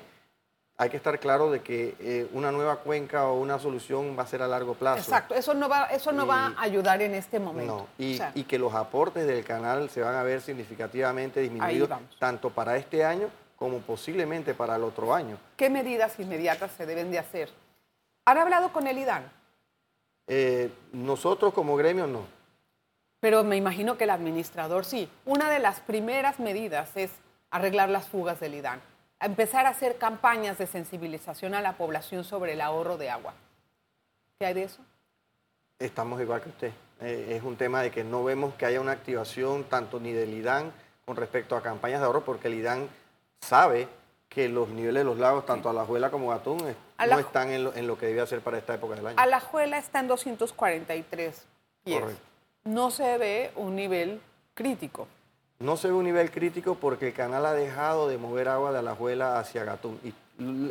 hay 0.80 0.90
que 0.92 0.98
estar 0.98 1.20
claro 1.20 1.50
de 1.50 1.62
que 1.62 1.96
eh, 2.00 2.30
una 2.34 2.52
nueva 2.52 2.78
cuenca 2.78 3.26
o 3.26 3.40
una 3.40 3.58
solución 3.58 4.16
va 4.18 4.24
a 4.24 4.28
ser 4.28 4.44
a 4.44 4.48
largo 4.48 4.76
plazo. 4.76 5.00
Exacto, 5.00 5.34
eso 5.34 5.56
no 5.56 5.68
va, 5.68 5.86
eso 5.86 6.12
no 6.12 6.28
va 6.28 6.54
a 6.56 6.62
ayudar 6.62 7.02
en 7.02 7.16
este 7.16 7.40
momento. 7.40 7.88
No, 7.98 8.06
y, 8.36 8.44
que 8.44 8.60
los 8.60 8.76
aportes 8.76 9.26
del 9.26 9.44
canal 9.44 9.90
se 9.90 10.02
van 10.02 10.16
a 10.16 10.22
ver 10.22 10.40
significativamente 10.40 11.40
disminuidos 11.40 11.90
tanto 12.20 12.52
para 12.52 12.78
este 12.78 13.04
año 13.04 13.30
como 13.56 13.80
posiblemente 13.80 14.54
para 14.54 14.76
el 14.76 14.84
otro 14.84 15.16
año. 15.16 15.40
¿Qué 15.58 15.72
medidas 15.72 16.20
inmediatas 16.20 16.72
se 16.78 16.86
deben 16.86 17.10
de 17.10 17.18
hacer? 17.18 17.50
¿Han 18.26 18.38
hablado 18.38 18.72
con 18.72 18.86
el 18.86 19.00
IDAN? 19.00 19.24
Eh, 20.28 20.72
nosotros 20.92 21.56
como 21.56 21.76
gremio 21.76 22.06
no. 22.06 22.22
Pero 23.20 23.44
me 23.44 23.58
imagino 23.58 23.98
que 23.98 24.04
el 24.04 24.12
administrador 24.12 24.86
sí. 24.86 25.10
Una 25.26 25.50
de 25.50 25.58
las 25.58 25.80
primeras 25.80 26.40
medidas 26.40 26.96
es 26.96 27.10
arreglar 27.50 27.90
las 27.90 28.08
fugas 28.08 28.40
del 28.40 28.54
IDAN 28.54 28.80
empezar 29.20 29.66
a 29.66 29.70
hacer 29.70 29.98
campañas 29.98 30.58
de 30.58 30.68
sensibilización 30.68 31.54
a 31.54 31.62
la 31.62 31.74
población 31.74 32.24
sobre 32.24 32.54
el 32.54 32.62
ahorro 32.62 32.98
de 32.98 33.10
agua. 33.10 33.34
¿Qué 34.40 34.46
hay 34.46 34.54
de 34.54 34.64
eso? 34.64 34.82
Estamos 35.80 36.22
igual 36.22 36.42
que 36.42 36.50
usted. 36.50 36.72
Eh, 37.02 37.36
es 37.36 37.44
un 37.44 37.56
tema 37.56 37.82
de 37.82 37.92
que 37.92 38.04
no 38.04 38.24
vemos 38.24 38.54
que 38.56 38.66
haya 38.66 38.82
una 38.82 38.92
activación 38.92 39.64
tanto 39.66 40.00
ni 40.00 40.12
del 40.12 40.34
IDAN 40.34 40.72
con 41.06 41.16
respecto 41.16 41.56
a 41.56 41.62
campañas 41.62 42.00
de 42.00 42.06
ahorro, 42.06 42.22
porque 42.22 42.48
el 42.48 42.56
IDAN 42.56 42.88
sabe 43.42 43.88
que 44.30 44.50
los 44.50 44.70
niveles 44.70 45.02
de 45.02 45.04
los 45.06 45.18
lagos, 45.18 45.46
tanto 45.46 45.70
a 45.70 45.74
la 45.74 45.82
Alajuela 45.82 46.12
como 46.12 46.30
Gatún, 46.30 46.58
no 46.58 47.20
están 47.20 47.50
en 47.50 47.88
lo, 47.88 47.98
que 47.98 48.08
debía 48.08 48.26
ser 48.26 48.42
para 48.42 48.58
esta 48.58 48.74
época 48.76 48.96
del 48.96 49.08
año. 49.08 49.16
Alajuela 49.20 49.78
está 49.78 50.00
en 50.00 50.08
243 50.08 51.46
pies. 51.84 52.04
No 52.64 52.92
se 52.92 53.18
ve 53.18 53.52
un 53.56 53.76
nivel 53.76 54.20
crítico. 54.54 55.08
No 55.60 55.76
se 55.76 55.88
ve 55.88 55.94
un 55.96 56.04
nivel 56.04 56.30
crítico 56.30 56.76
porque 56.76 57.08
el 57.08 57.14
canal 57.14 57.46
ha 57.46 57.54
dejado 57.54 58.08
de 58.08 58.20
mover 58.20 58.48
agua 58.48 58.72
de 58.72 58.78
Alajuela 58.78 59.40
hacia 59.40 59.64
Gatún. 59.64 60.00
Y 60.04 60.14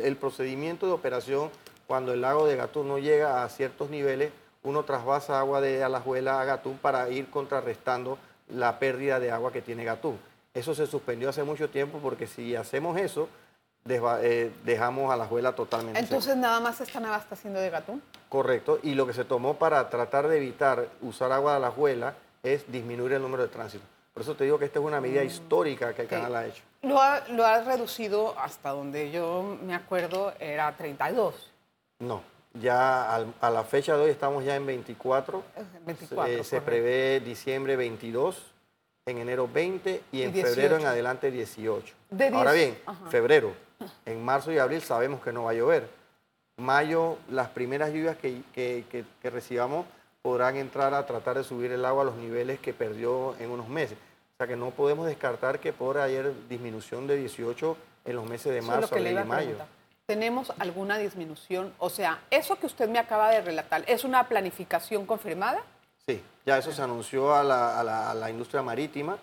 el 0.01 0.15
procedimiento 0.15 0.85
de 0.85 0.93
operación, 0.93 1.49
cuando 1.87 2.13
el 2.13 2.21
lago 2.21 2.47
de 2.47 2.55
Gatún 2.55 2.87
no 2.87 2.97
llega 2.97 3.43
a 3.43 3.49
ciertos 3.49 3.89
niveles, 3.89 4.31
uno 4.63 4.83
trasvasa 4.83 5.39
agua 5.39 5.59
de 5.59 5.83
Alajuela 5.83 6.39
a 6.39 6.45
Gatún 6.45 6.77
para 6.77 7.09
ir 7.09 7.29
contrarrestando 7.29 8.17
la 8.47 8.79
pérdida 8.79 9.19
de 9.19 9.29
agua 9.29 9.51
que 9.51 9.61
tiene 9.61 9.83
Gatún. 9.83 10.17
Eso 10.53 10.73
se 10.73 10.87
suspendió 10.87 11.29
hace 11.29 11.43
mucho 11.43 11.69
tiempo 11.69 11.99
porque 12.01 12.25
si 12.25 12.55
hacemos 12.55 12.97
eso, 12.97 13.27
eh, 13.89 14.51
dejamos 14.63 15.11
a 15.11 15.17
la 15.17 15.25
juela 15.25 15.53
totalmente. 15.53 15.99
Entonces 15.99 16.37
nada 16.37 16.61
más 16.61 16.79
esta 16.79 17.01
nava 17.01 17.17
está 17.17 17.35
haciendo 17.35 17.59
de 17.59 17.69
gatún. 17.69 18.01
Correcto, 18.29 18.79
y 18.83 18.95
lo 18.95 19.05
que 19.05 19.13
se 19.13 19.23
tomó 19.23 19.55
para 19.55 19.89
tratar 19.89 20.27
de 20.27 20.37
evitar 20.37 20.87
usar 21.01 21.31
agua 21.31 21.55
de 21.55 21.59
la 21.59 21.71
juela 21.71 22.15
es 22.41 22.69
disminuir 22.71 23.13
el 23.13 23.21
número 23.21 23.43
de 23.43 23.49
tránsito. 23.49 23.83
Por 24.17 24.23
eso 24.23 24.33
te 24.33 24.45
digo 24.45 24.57
que 24.57 24.65
esta 24.65 24.79
es 24.79 24.85
una 24.85 24.99
medida 24.99 25.21
mm. 25.21 25.27
histórica 25.27 25.93
que 25.93 26.01
el 26.01 26.07
canal 26.07 26.35
ha 26.35 26.47
hecho. 26.47 26.63
Lo 26.81 26.99
ha, 26.99 27.27
lo 27.27 27.45
ha 27.45 27.61
reducido 27.61 28.33
hasta 28.39 28.71
donde 28.71 29.11
yo 29.11 29.59
me 29.61 29.75
acuerdo, 29.75 30.33
era 30.39 30.75
32. 30.75 31.51
No, 31.99 32.23
ya 32.55 33.15
a 33.15 33.49
la 33.51 33.63
fecha 33.63 33.95
de 33.95 34.05
hoy 34.05 34.09
estamos 34.09 34.43
ya 34.43 34.55
en 34.55 34.65
24. 34.65 35.43
24 35.85 36.33
eh, 36.33 36.43
se 36.43 36.61
prevé 36.61 37.19
diciembre 37.19 37.75
22, 37.75 38.41
en 39.05 39.19
enero 39.19 39.47
20 39.53 40.01
y 40.11 40.23
en 40.23 40.33
febrero 40.33 40.77
en 40.77 40.87
adelante 40.87 41.29
18. 41.29 41.93
Ahora 42.33 42.53
bien, 42.53 42.75
febrero, 43.11 43.53
en 44.03 44.25
marzo 44.25 44.51
y 44.51 44.57
abril 44.57 44.81
sabemos 44.81 45.21
que 45.21 45.31
no 45.31 45.43
va 45.43 45.51
a 45.51 45.53
llover. 45.53 45.87
Mayo, 46.57 47.19
las 47.29 47.49
primeras 47.49 47.91
lluvias 47.91 48.17
que, 48.17 48.41
que, 48.51 49.29
recibamos 49.29 49.85
podrán 50.23 50.55
entrar 50.55 50.95
a 50.95 51.05
tratar 51.05 51.37
de 51.37 51.43
subir 51.43 51.71
el 51.71 51.85
agua 51.85 52.01
a 52.01 52.05
los 52.05 52.15
niveles 52.15 52.59
que 52.59 52.73
perdió 52.73 53.35
en 53.37 53.51
unos 53.51 53.69
meses. 53.69 53.95
O 54.37 54.43
sea 54.43 54.47
que 54.47 54.55
no 54.55 54.71
podemos 54.71 55.07
descartar 55.07 55.59
que 55.59 55.73
por 55.73 55.97
ayer 55.97 56.31
disminución 56.47 57.07
de 57.07 57.17
18 57.17 57.77
en 58.05 58.15
los 58.15 58.29
meses 58.29 58.53
de 58.53 58.61
marzo, 58.61 58.95
abril 58.95 59.19
y 59.19 59.23
mayo. 59.25 59.55
¿Tenemos 60.05 60.53
alguna 60.59 60.97
disminución? 60.97 61.73
O 61.79 61.89
sea, 61.89 62.21
eso 62.29 62.57
que 62.59 62.67
usted 62.67 62.87
me 62.87 62.99
acaba 62.99 63.31
de 63.31 63.41
relatar, 63.41 63.83
¿es 63.87 64.03
una 64.03 64.27
planificación 64.27 65.05
confirmada? 65.05 65.63
Sí, 66.07 66.21
ya 66.45 66.57
eso 66.57 66.71
se 66.71 66.81
anunció 66.81 67.33
a 67.35 67.43
la, 67.43 67.79
a 67.79 68.13
la, 68.13 68.29
industria 68.29 68.61
marítima 68.61 69.17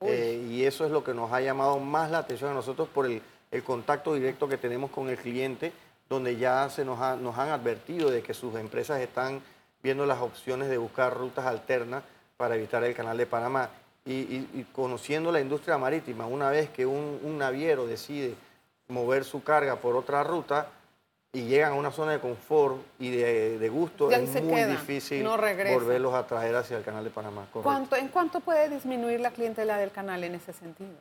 eh, 0.00 0.44
y 0.50 0.64
eso 0.64 0.84
es 0.84 0.90
lo 0.90 1.02
que 1.02 1.14
nos 1.14 1.32
ha 1.32 1.40
llamado 1.40 1.78
más 1.78 2.10
la 2.10 2.18
atención 2.18 2.50
a 2.50 2.54
nosotros 2.54 2.88
por 2.88 3.06
el 3.06 3.22
el 3.50 3.62
contacto 3.62 4.14
directo 4.14 4.48
que 4.48 4.58
tenemos 4.58 4.90
con 4.90 5.08
el 5.08 5.16
cliente, 5.16 5.72
donde 6.08 6.36
ya 6.36 6.68
se 6.70 6.84
nos, 6.84 6.98
nos 7.20 7.38
han 7.38 7.50
advertido 7.50 8.10
de 8.10 8.22
que 8.22 8.34
sus 8.34 8.54
empresas 8.56 9.00
están 9.00 9.40
viendo 9.82 10.06
las 10.06 10.20
opciones 10.20 10.68
de 10.68 10.78
buscar 10.78 11.16
rutas 11.16 11.46
alternas 11.46 12.02
para 12.36 12.56
evitar 12.56 12.82
el 12.84 12.94
canal 12.94 13.16
de 13.16 13.26
Panamá. 13.26 13.70
Y, 14.06 14.64
conociendo 14.72 15.32
la 15.32 15.40
industria 15.40 15.76
marítima, 15.78 16.26
una 16.26 16.48
vez 16.48 16.70
que 16.70 16.86
un, 16.86 17.38
naviero 17.38 17.86
decide 17.86 18.34
mover 18.88 19.24
su 19.24 19.42
carga 19.42 19.76
por 19.76 19.96
otra 19.96 20.22
ruta 20.22 20.68
y 21.32 21.42
llegan 21.42 21.72
a 21.72 21.74
una 21.74 21.90
zona 21.90 22.12
de 22.12 22.20
confort 22.20 22.76
y 23.00 23.10
de, 23.10 23.68
gusto, 23.68 24.10
es 24.10 24.42
muy 24.42 24.62
difícil 24.62 25.26
volverlos 25.26 26.14
a 26.14 26.26
traer 26.26 26.54
hacia 26.54 26.78
el 26.78 26.84
canal 26.84 27.02
de 27.02 27.10
Panamá. 27.10 27.46
¿Cuánto, 27.52 27.96
¿En 27.96 28.08
cuánto 28.08 28.40
puede 28.40 28.68
disminuir 28.68 29.20
la 29.20 29.32
clientela 29.32 29.76
del 29.76 29.90
canal 29.90 30.22
en 30.22 30.36
ese 30.36 30.52
sentido? 30.52 30.94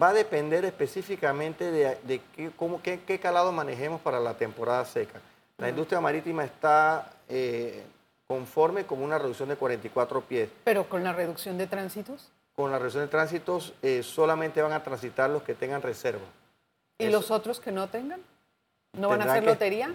va 0.00 0.08
a 0.08 0.12
depender 0.12 0.64
específicamente 0.64 1.70
de, 1.70 2.20
qué, 2.34 2.50
cómo, 2.56 2.80
qué, 2.82 3.18
calado 3.20 3.52
manejemos 3.52 4.00
para 4.00 4.20
la 4.20 4.34
temporada 4.34 4.84
seca. 4.84 5.20
La 5.58 5.70
industria 5.70 6.00
marítima 6.00 6.44
está 6.44 7.10
eh, 7.28 7.82
conforme 8.26 8.86
con 8.86 9.02
una 9.02 9.18
reducción 9.18 9.48
de 9.48 9.56
44 9.56 10.20
pies. 10.22 10.50
¿Pero 10.64 10.88
con 10.88 11.04
la 11.04 11.12
reducción 11.12 11.58
de 11.58 11.66
tránsitos? 11.66 12.30
Con 12.54 12.70
la 12.70 12.78
reducción 12.78 13.04
de 13.04 13.08
tránsitos 13.08 13.74
eh, 13.82 14.02
solamente 14.02 14.62
van 14.62 14.72
a 14.72 14.82
transitar 14.82 15.30
los 15.30 15.42
que 15.42 15.54
tengan 15.54 15.82
reserva. 15.82 16.24
¿Y 16.98 17.08
los 17.08 17.30
otros 17.30 17.60
que 17.60 17.70
no 17.72 17.88
tengan? 17.88 18.20
¿No 18.94 19.08
van 19.08 19.22
a 19.22 19.24
hacer 19.30 19.44
lotería? 19.44 19.92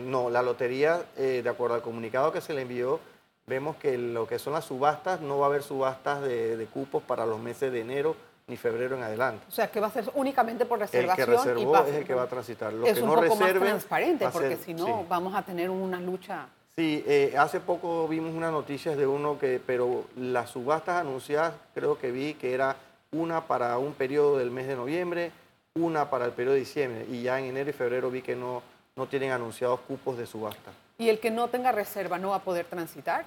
no, 0.00 0.30
la 0.30 0.40
lotería, 0.40 1.04
eh, 1.16 1.40
de 1.42 1.48
acuerdo 1.48 1.74
al 1.74 1.82
comunicado 1.82 2.32
que 2.32 2.40
se 2.40 2.54
le 2.54 2.62
envió, 2.62 3.00
vemos 3.46 3.76
que 3.76 3.98
lo 3.98 4.28
que 4.28 4.38
son 4.38 4.52
las 4.52 4.64
subastas, 4.64 5.20
no 5.20 5.38
va 5.38 5.46
a 5.46 5.48
haber 5.48 5.64
subastas 5.64 6.22
de, 6.22 6.56
de 6.56 6.66
cupos 6.66 7.02
para 7.02 7.26
los 7.26 7.40
meses 7.40 7.72
de 7.72 7.80
enero, 7.80 8.14
ni 8.46 8.56
febrero 8.56 8.96
en 8.96 9.02
adelante. 9.02 9.44
O 9.48 9.50
sea, 9.50 9.68
que 9.68 9.80
va 9.80 9.88
a 9.88 9.90
ser 9.90 10.04
únicamente 10.14 10.66
por 10.66 10.78
reservación. 10.78 11.28
El 11.30 11.36
que 11.36 11.38
reservó 11.38 11.76
es 11.78 11.94
el 11.94 12.04
que 12.04 12.14
va 12.14 12.22
a 12.22 12.28
transitar. 12.28 12.72
Los 12.72 12.88
es 12.88 12.94
que 12.94 13.02
un 13.02 13.08
no 13.08 13.14
poco 13.16 13.36
más 13.36 13.52
transparente, 13.52 14.28
porque 14.28 14.56
si 14.56 14.72
no 14.72 15.04
vamos 15.08 15.34
a 15.34 15.42
tener 15.42 15.68
una 15.68 15.98
lucha. 16.00 16.46
Sí, 16.76 17.04
eh, 17.06 17.34
hace 17.38 17.60
poco 17.60 18.08
vimos 18.08 18.34
unas 18.34 18.50
noticias 18.50 18.96
de 18.96 19.06
uno 19.06 19.38
que, 19.38 19.60
pero 19.64 20.06
las 20.16 20.50
subastas 20.50 21.00
anunciadas 21.00 21.54
creo 21.72 21.98
que 21.98 22.10
vi 22.10 22.34
que 22.34 22.52
era 22.52 22.76
una 23.12 23.46
para 23.46 23.78
un 23.78 23.92
periodo 23.92 24.38
del 24.38 24.50
mes 24.50 24.66
de 24.66 24.74
noviembre, 24.74 25.30
una 25.74 26.10
para 26.10 26.24
el 26.24 26.32
periodo 26.32 26.54
de 26.54 26.60
diciembre, 26.60 27.06
y 27.08 27.22
ya 27.22 27.38
en 27.38 27.46
enero 27.46 27.70
y 27.70 27.72
febrero 27.72 28.10
vi 28.10 28.22
que 28.22 28.34
no, 28.34 28.62
no 28.96 29.06
tienen 29.06 29.30
anunciados 29.30 29.80
cupos 29.80 30.18
de 30.18 30.26
subasta. 30.26 30.72
¿Y 30.98 31.08
el 31.08 31.20
que 31.20 31.30
no 31.30 31.46
tenga 31.48 31.70
reserva 31.70 32.18
no 32.18 32.30
va 32.30 32.36
a 32.36 32.42
poder 32.42 32.66
transitar? 32.66 33.24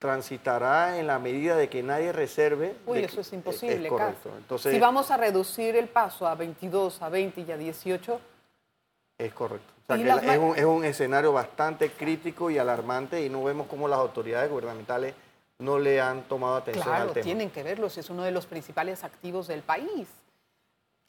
transitará 0.00 0.98
en 0.98 1.06
la 1.06 1.18
medida 1.18 1.56
de 1.56 1.68
que 1.68 1.82
nadie 1.82 2.10
reserve. 2.10 2.74
Uy, 2.86 3.00
eso 3.00 3.20
es 3.20 3.32
imposible. 3.34 3.84
Es 3.84 3.88
correcto. 3.88 4.30
Entonces, 4.34 4.72
si 4.72 4.80
vamos 4.80 5.10
a 5.10 5.18
reducir 5.18 5.76
el 5.76 5.88
paso 5.88 6.26
a 6.26 6.34
22, 6.34 7.02
a 7.02 7.10
20 7.10 7.42
y 7.42 7.52
a 7.52 7.58
18. 7.58 8.20
Es 9.18 9.34
correcto. 9.34 9.74
O 9.94 9.98
sea, 9.98 10.20
que 10.20 10.60
es, 10.60 10.64
un, 10.64 10.84
escenario 10.84 11.32
bastante 11.32 11.90
crítico 11.90 12.50
y 12.50 12.58
alarmante 12.58 13.24
y 13.24 13.28
no 13.28 13.42
vemos 13.44 13.66
cómo 13.66 13.88
las 13.88 13.98
autoridades 13.98 14.50
gubernamentales 14.50 15.14
no 15.58 15.78
le 15.78 16.00
han 16.00 16.22
tomado 16.22 16.56
atención 16.56 16.94
al 16.94 17.12
tema. 17.12 17.24
tienen 17.24 17.50
que 17.50 17.62
verlo, 17.62 17.86
es 17.86 18.10
uno 18.10 18.22
de 18.22 18.30
los 18.30 18.46
principales 18.46 19.04
activos 19.04 19.46
del 19.48 19.62
país. 19.62 20.08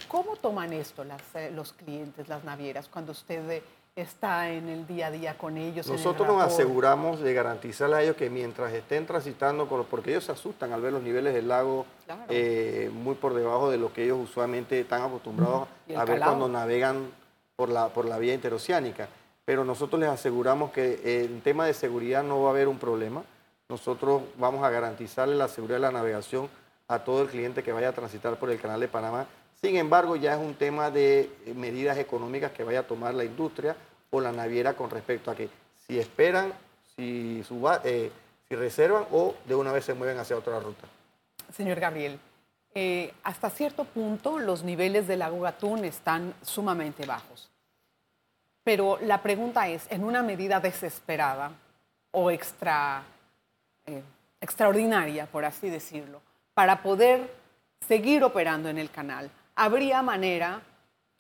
¿Cómo 0.08 0.36
toman 0.36 0.74
esto 0.74 1.06
eh, 1.36 1.52
los 1.54 1.74
clientes, 1.74 2.28
las 2.28 2.44
navieras, 2.44 2.90
cuando 2.90 3.12
usted 3.12 3.62
está 3.96 4.50
en 4.50 4.70
el 4.70 4.88
día 4.88 5.08
a 5.08 5.12
día 5.12 5.38
con 5.38 5.58
ellos. 5.58 5.88
Nosotros 5.88 6.28
nos 6.28 6.42
aseguramos 6.42 7.20
de 7.20 7.34
garantizarle 7.34 7.96
a 7.98 8.02
ellos 8.02 8.16
que 8.16 8.30
mientras 8.30 8.72
estén 8.74 9.06
transitando, 9.06 9.68
con 9.68 9.80
los, 9.80 9.88
porque 9.88 10.12
ellos 10.12 10.24
se 10.24 10.32
asustan 10.32 10.72
al 10.72 10.82
ver 10.82 10.94
los 10.94 11.04
niveles 11.04 11.34
del 11.34 11.48
lago 11.48 11.86
eh, 12.30 12.90
muy 12.94 13.16
por 13.16 13.34
debajo 13.34 13.70
de 13.70 13.78
lo 13.78 13.92
que 13.92 14.06
ellos 14.06 14.20
usualmente 14.22 14.80
están 14.80 15.02
acostumbrados 15.02 15.68
a 15.96 16.06
ver 16.06 16.20
cuando 16.20 16.48
navegan 16.48 17.12
por 17.62 17.70
la, 17.70 17.90
por 17.90 18.06
la 18.06 18.18
vía 18.18 18.34
interoceánica. 18.34 19.08
Pero 19.46 19.64
nosotros 19.64 20.00
les 20.00 20.10
aseguramos 20.10 20.72
que 20.72 21.24
en 21.24 21.42
tema 21.42 21.68
de 21.68 21.76
seguridad 21.76 22.24
no 22.24 22.42
va 22.42 22.50
a 22.50 22.52
haber 22.54 22.68
un 22.68 22.80
problema. 22.80 23.24
Nosotros 23.70 24.24
vamos 24.38 24.64
a 24.64 24.72
garantizarle 24.72 25.36
la 25.36 25.48
seguridad 25.48 25.76
de 25.76 25.82
la 25.82 25.92
navegación 25.92 26.50
a 26.88 27.04
todo 27.04 27.22
el 27.22 27.28
cliente 27.28 27.62
que 27.62 27.72
vaya 27.72 27.90
a 27.90 27.94
transitar 27.94 28.40
por 28.40 28.50
el 28.50 28.60
canal 28.60 28.80
de 28.80 28.88
Panamá 28.88 29.28
sin 29.62 29.78
embargo, 29.78 30.16
ya 30.16 30.34
es 30.34 30.40
un 30.40 30.56
tema 30.56 30.90
de 30.90 31.30
eh, 31.46 31.54
medidas 31.54 32.00
económicas 32.00 32.52
que 32.52 32.64
vaya 32.64 32.80
a 32.80 32.88
tomar 32.88 33.14
la 33.14 33.24
industria 33.24 33.76
o 34.10 34.20
la 34.20 34.32
naviera 34.32 34.74
con 34.74 34.90
respecto 34.90 35.30
a 35.30 35.36
que 35.36 35.50
si 35.86 36.00
esperan, 36.00 36.52
si, 36.96 37.44
eh, 37.84 38.12
si 38.50 38.56
reservan 38.56 39.06
o 39.12 39.36
de 39.46 39.54
una 39.54 39.72
vez 39.72 39.86
se 39.86 39.94
mueven 39.94 40.18
hacia 40.18 40.36
otra 40.36 40.60
ruta. 40.60 40.88
Señor 41.54 41.80
Gabriel, 41.80 42.20
eh, 42.74 43.14
hasta 43.24 43.50
cierto 43.50 43.84
punto 43.86 44.40
los 44.40 44.64
niveles 44.64 45.08
del 45.08 45.20
lago 45.20 45.42
Gatún 45.42 45.86
están 45.86 46.34
sumamente 46.42 47.06
bajos. 47.06 47.50
Pero 48.64 49.00
la 49.02 49.22
pregunta 49.22 49.68
es, 49.68 49.88
en 49.90 50.04
una 50.04 50.22
medida 50.22 50.60
desesperada 50.60 51.52
o 52.12 52.30
extra, 52.30 53.04
extraordinaria, 54.40 55.26
por 55.26 55.46
así 55.46 55.70
decirlo, 55.70 56.22
para 56.54 56.84
poder 56.84 57.34
seguir 57.88 58.24
operando 58.24 58.70
en 58.70 58.78
el 58.78 58.92
canal, 58.92 59.32
habría 59.56 60.02
manera 60.02 60.62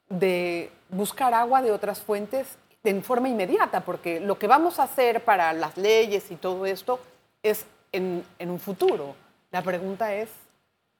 de 0.10 0.72
buscar 0.89 1.34
agua 1.34 1.62
de 1.62 1.72
otras 1.72 2.01
fuentes 2.01 2.58
en 2.84 3.03
forma 3.03 3.29
inmediata, 3.29 3.81
porque 3.81 4.20
lo 4.20 4.38
que 4.38 4.48
vamos 4.48 4.79
a 4.79 4.84
hacer 4.84 5.24
para 5.24 5.53
las 5.53 5.77
leyes 5.77 6.31
y 6.31 6.36
todo 6.36 6.65
esto 6.65 7.00
es 7.43 7.65
en, 7.91 8.24
un 8.39 8.60
futuro. 8.60 9.15
La 9.51 9.62
pregunta 9.62 10.13
es, 10.13 10.29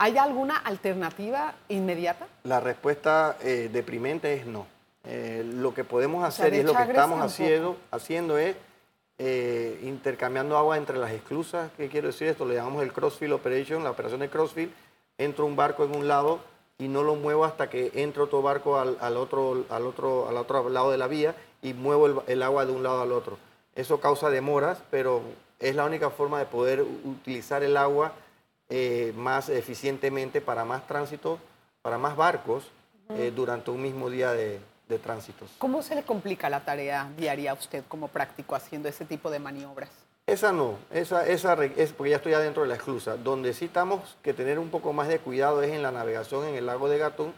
¿hay 0.02 0.18
alguna 0.18 0.58
alternativa 0.58 1.54
inmediata? 1.70 2.28
La 2.44 2.60
respuesta 2.60 3.38
eh, 3.42 3.70
deprimente 3.72 4.34
es 4.34 4.48
no. 4.48 4.66
Eh, 5.04 5.44
lo 5.46 5.74
que 5.74 5.84
podemos 5.84 6.24
hacer 6.24 6.54
y 6.54 6.64
lo 6.64 6.76
que 6.76 6.84
estamos 6.84 7.22
haciendo, 7.22 7.78
haciendo 7.92 8.38
es 8.38 8.56
eh, 9.20 9.80
intercambiando 9.84 10.58
agua 10.58 10.78
entre 10.78 10.98
las 10.98 11.12
esclusas. 11.12 11.70
¿Qué 11.78 11.88
quiero 11.88 12.08
decir 12.08 12.28
esto? 12.28 12.46
Le 12.46 12.56
llamamos 12.56 12.82
el 12.82 12.92
crossfield 12.92 13.34
operation, 13.34 13.84
la 13.84 13.92
operación 13.92 14.22
de 14.22 14.30
crossfield. 14.30 14.72
Entra 15.20 15.46
un 15.46 15.56
barco 15.56 15.84
en 15.86 15.96
un 15.96 16.08
lado, 16.08 16.40
y 16.80 16.88
no 16.88 17.04
lo 17.04 17.14
muevo 17.14 17.46
hasta 17.46 17.70
que 17.70 17.92
entre 17.94 18.24
otro 18.24 18.42
barco 18.42 18.80
al, 18.80 19.18
otro, 19.18 19.66
al, 19.70 19.86
otro, 19.86 20.28
al 20.28 20.36
otro 20.36 20.68
lado 20.70 20.90
de 20.90 20.98
la 20.98 21.06
vía 21.06 21.36
y 21.62 21.76
muevo 21.76 22.24
el, 22.26 22.42
agua 22.42 22.66
de 22.66 22.72
un 22.72 22.82
lado 22.82 23.04
al 23.04 23.12
otro. 23.12 23.38
Eso 23.76 24.00
causa 24.00 24.32
demoras, 24.32 24.82
pero 24.90 25.22
es 25.60 25.76
la 25.76 25.86
única 25.86 26.10
forma 26.10 26.40
de 26.40 26.46
poder 26.46 26.82
utilizar 26.82 27.62
el 27.62 27.78
agua 27.78 28.14
eh, 28.72 29.14
más 29.18 29.50
eficientemente 29.50 30.40
para 30.40 30.64
más 30.64 30.88
tránsito, 30.88 31.40
para 31.82 31.98
más 31.98 32.16
barcos 32.16 32.72
eh, 33.10 33.32
durante 33.36 33.70
un 33.70 33.82
mismo 33.82 34.10
día 34.10 34.32
de, 34.32 34.62
de 34.88 34.98
tránsitos. 34.98 35.52
¿Cómo 35.58 35.84
se 35.84 35.94
le 35.94 36.04
complica 36.04 36.50
la 36.50 36.62
tarea 36.62 37.10
diaria 37.18 37.52
a 37.52 37.54
usted 37.54 37.84
como 37.90 38.08
práctico 38.08 38.56
haciendo 38.56 38.88
ese 38.88 39.04
tipo 39.04 39.30
de 39.30 39.40
maniobras? 39.40 39.90
Esa 40.26 40.54
no, 40.54 40.78
esa, 40.90 41.28
esa 41.28 41.62
es 41.66 41.92
porque 41.92 42.12
ya 42.12 42.16
estoy 42.16 42.34
adentro 42.34 42.62
de 42.64 42.70
la 42.70 42.76
esclusa. 42.76 43.18
Donde 43.18 43.54
sí 43.54 43.66
estamos 43.66 44.16
que 44.22 44.34
tener 44.34 44.58
un 44.58 44.70
poco 44.70 44.94
más 44.94 45.10
de 45.10 45.20
cuidado 45.20 45.62
es 45.62 45.72
en 45.72 45.84
la 45.84 45.92
navegación 45.92 46.46
en 46.46 46.56
el 46.56 46.66
lago 46.66 46.88
de 46.88 46.98
Gatún, 46.98 47.34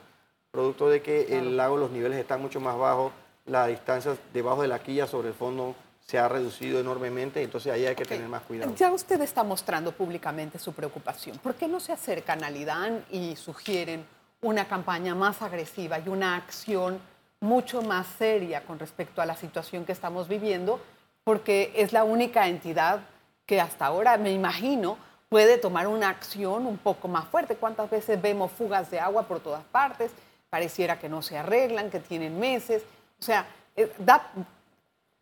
producto 0.51 0.87
de 0.87 1.01
que 1.01 1.35
el 1.39 1.57
lago 1.57 1.77
los 1.77 1.89
niveles 1.89 2.19
están 2.19 2.41
mucho 2.41 2.59
más 2.59 2.77
bajos, 2.77 3.11
las 3.47 3.69
distancias 3.69 4.19
debajo 4.33 4.61
de 4.61 4.67
la 4.67 4.79
quilla 4.79 5.07
sobre 5.07 5.29
el 5.29 5.33
fondo 5.33 5.73
se 6.05 6.19
ha 6.19 6.27
reducido 6.27 6.79
enormemente, 6.79 7.41
entonces 7.41 7.71
ahí 7.71 7.85
hay 7.85 7.95
que 7.95 8.05
tener 8.05 8.27
más 8.27 8.43
cuidado. 8.43 8.73
Ya 8.75 8.91
usted 8.91 9.21
está 9.21 9.43
mostrando 9.43 9.91
públicamente 9.93 10.59
su 10.59 10.73
preocupación. 10.73 11.37
¿Por 11.37 11.55
qué 11.55 11.67
no 11.67 11.79
se 11.79 11.93
acercan 11.93 12.43
al 12.43 12.57
IDAN 12.57 13.05
y 13.09 13.35
sugieren 13.35 14.05
una 14.41 14.67
campaña 14.67 15.15
más 15.15 15.41
agresiva 15.41 15.99
y 15.99 16.09
una 16.09 16.35
acción 16.35 16.99
mucho 17.39 17.81
más 17.81 18.07
seria 18.17 18.63
con 18.63 18.79
respecto 18.79 19.21
a 19.21 19.25
la 19.25 19.35
situación 19.35 19.85
que 19.85 19.93
estamos 19.93 20.27
viviendo? 20.27 20.81
Porque 21.23 21.71
es 21.75 21.93
la 21.93 22.03
única 22.03 22.47
entidad 22.47 22.99
que 23.45 23.61
hasta 23.61 23.85
ahora, 23.85 24.17
me 24.17 24.31
imagino, 24.31 24.97
puede 25.29 25.57
tomar 25.57 25.87
una 25.87 26.09
acción 26.09 26.67
un 26.67 26.77
poco 26.77 27.07
más 27.07 27.25
fuerte. 27.27 27.55
¿Cuántas 27.55 27.89
veces 27.89 28.21
vemos 28.21 28.51
fugas 28.51 28.91
de 28.91 28.99
agua 28.99 29.23
por 29.23 29.39
todas 29.39 29.63
partes? 29.63 30.11
Pareciera 30.49 30.99
que 30.99 31.07
no 31.07 31.21
se 31.21 31.37
arreglan, 31.37 31.89
que 31.89 31.99
tienen 31.99 32.37
meses. 32.39 32.83
O 33.19 33.23
sea, 33.23 33.47
eh, 33.75 33.91
da, 33.97 34.31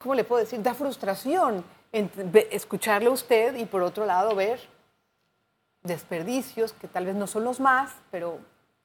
¿cómo 0.01 0.15
le 0.15 0.23
puedo 0.23 0.41
decir? 0.41 0.61
Da 0.61 0.73
frustración 0.73 1.63
escucharle 2.51 3.07
a 3.07 3.11
usted 3.11 3.55
y 3.55 3.65
por 3.65 3.81
otro 3.81 4.05
lado 4.05 4.35
ver 4.35 4.59
desperdicios 5.83 6.73
que 6.73 6.87
tal 6.87 7.05
vez 7.05 7.15
no 7.15 7.27
son 7.27 7.43
los 7.43 7.59
más, 7.59 7.93
pero 8.11 8.39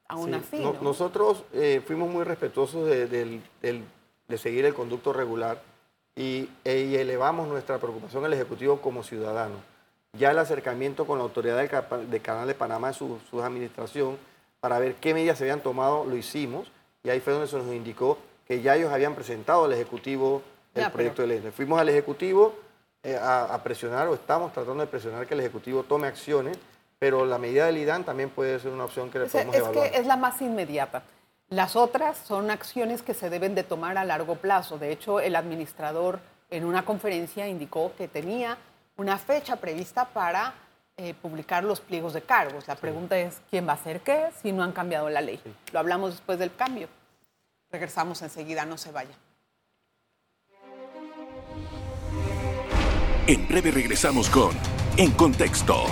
aún 0.09 0.35
así. 0.35 0.63
nosotros 0.81 1.45
eh, 1.53 1.83
fuimos 1.87 2.09
muy 2.09 2.25
respetuosos 2.25 2.87
de, 2.87 3.41
seguir 4.37 4.65
el 4.65 4.75
conducto 4.75 5.13
regular 5.13 5.63
y, 6.15 6.49
e, 6.65 7.01
elevamos 7.01 7.49
nuestra 7.49 7.79
preocupación 7.79 8.25
al 8.25 8.33
Ejecutivo 8.33 8.81
como 8.81 9.03
ciudadano. 9.03 9.57
Ya 10.19 10.31
el 10.31 10.39
acercamiento 10.39 11.07
con 11.07 11.19
la 11.19 11.25
autoridad 11.25 11.59
del, 11.59 12.23
Canal 12.23 12.47
de 12.47 12.55
Panamá, 12.55 12.93
su, 12.93 13.19
su 13.31 13.43
administración, 13.43 14.17
para 14.61 14.79
ver 14.79 14.95
qué 14.95 15.13
medidas 15.13 15.39
se 15.39 15.45
habían 15.45 15.61
tomado, 15.61 16.05
lo 16.07 16.17
hicimos 16.17 16.73
y 17.05 17.11
ahí 17.11 17.21
fue 17.21 17.35
donde 17.35 17.49
se 17.49 17.59
nos 17.59 17.73
indicó 17.73 18.19
que 18.49 18.63
ya 18.63 18.77
ellos 18.77 18.93
habían 18.93 19.15
presentado 19.15 19.67
al 19.67 19.73
Ejecutivo 19.73 20.43
el 20.85 20.91
proyecto 20.91 21.23
de 21.23 21.29
ley. 21.29 21.53
Fuimos 21.55 21.81
al 21.81 21.89
Ejecutivo 21.89 22.55
eh, 23.03 23.19
a, 23.21 23.61
presionar 23.63 24.09
o 24.09 24.15
estamos 24.15 24.53
tratando 24.53 24.83
de 24.83 24.87
presionar 24.89 25.27
que 25.27 25.35
el 25.35 25.41
Ejecutivo 25.41 25.83
tome 25.85 26.09
acciones, 26.09 26.59
pero 26.99 27.25
la 27.25 27.39
medida 27.39 27.67
del 27.67 27.79
IDAN 27.79 28.05
también 28.05 28.31
puede 28.31 28.59
ser 28.59 28.73
una 28.73 28.85
opción 28.85 29.11
que 29.11 29.21
le 29.21 29.27
podemos 29.27 29.55
es 29.55 29.61
evaluar. 29.61 29.87
Es 29.87 29.93
que 29.93 29.99
es 29.99 30.07
la 30.07 30.17
más 30.17 30.41
inmediata. 30.43 31.03
Las 31.49 31.77
otras 31.77 32.19
son 32.19 32.51
acciones 32.51 33.03
que 33.03 33.15
se 33.15 33.31
deben 33.31 33.55
de 33.55 33.63
tomar 33.63 33.97
a 33.99 34.05
largo 34.05 34.35
plazo. 34.35 34.79
De 34.79 34.91
hecho, 34.91 35.21
el 35.21 35.37
administrador 35.37 36.19
en 36.51 36.65
una 36.65 36.85
conferencia 36.85 37.47
indicó 37.47 37.93
que 37.97 38.09
tenía 38.09 38.59
una 38.97 39.19
fecha 39.19 39.57
prevista 39.57 40.07
para 40.07 40.55
eh, 40.97 41.15
publicar 41.15 41.63
los 41.63 41.81
pliegos 41.81 42.15
de 42.15 42.23
cargos. 42.23 42.67
La 42.67 42.75
pregunta 42.75 43.19
es, 43.19 43.41
¿quién 43.51 43.69
va 43.69 43.73
a 43.73 43.75
hacer 43.75 44.01
qué 44.01 44.31
si 44.43 44.51
no 44.51 44.65
han 44.65 44.73
cambiado 44.73 45.09
la 45.11 45.21
ley? 45.21 45.41
Lo 45.73 45.79
hablamos 45.79 46.13
después 46.13 46.39
del 46.39 46.55
cambio. 46.57 46.89
Regresamos 47.71 48.23
enseguida, 48.23 48.65
no 48.65 48.79
se 48.79 48.91
vaya. 48.91 49.15
En 53.29 53.49
breve 53.49 53.73
regresamos 53.73 54.31
con 54.31 54.53
En 54.97 55.11
Contexto. 55.11 55.83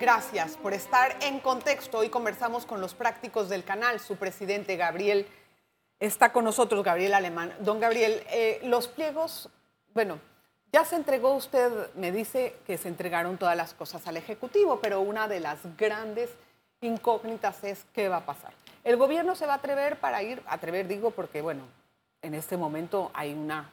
Gracias 0.00 0.56
por 0.56 0.74
estar 0.74 1.16
en 1.22 1.38
contexto. 1.38 1.98
Hoy 1.98 2.08
conversamos 2.08 2.66
con 2.66 2.80
los 2.80 2.94
prácticos 2.94 3.48
del 3.48 3.62
canal. 3.62 4.00
Su 4.00 4.16
presidente 4.16 4.76
Gabriel 4.76 5.28
está 6.00 6.32
con 6.32 6.44
nosotros, 6.44 6.82
Gabriel 6.82 7.14
Alemán. 7.14 7.54
Don 7.60 7.78
Gabriel, 7.78 8.20
eh, 8.30 8.58
los 8.64 8.88
pliegos, 8.88 9.48
bueno, 9.94 10.18
ya 10.72 10.84
se 10.84 10.96
entregó 10.96 11.36
usted, 11.36 11.70
me 11.94 12.10
dice 12.10 12.56
que 12.66 12.78
se 12.78 12.88
entregaron 12.88 13.38
todas 13.38 13.56
las 13.56 13.74
cosas 13.74 14.04
al 14.08 14.16
Ejecutivo, 14.16 14.80
pero 14.80 15.02
una 15.02 15.28
de 15.28 15.38
las 15.38 15.60
grandes 15.76 16.30
incógnitas 16.80 17.62
es 17.62 17.84
qué 17.92 18.08
va 18.08 18.16
a 18.16 18.26
pasar. 18.26 18.52
El 18.82 18.96
gobierno 18.96 19.36
se 19.36 19.46
va 19.46 19.52
a 19.52 19.56
atrever 19.58 20.00
para 20.00 20.20
ir, 20.24 20.42
atrever 20.48 20.88
digo 20.88 21.12
porque, 21.12 21.42
bueno, 21.42 21.62
en 22.22 22.34
este 22.34 22.56
momento 22.56 23.10
hay 23.14 23.32
una 23.32 23.70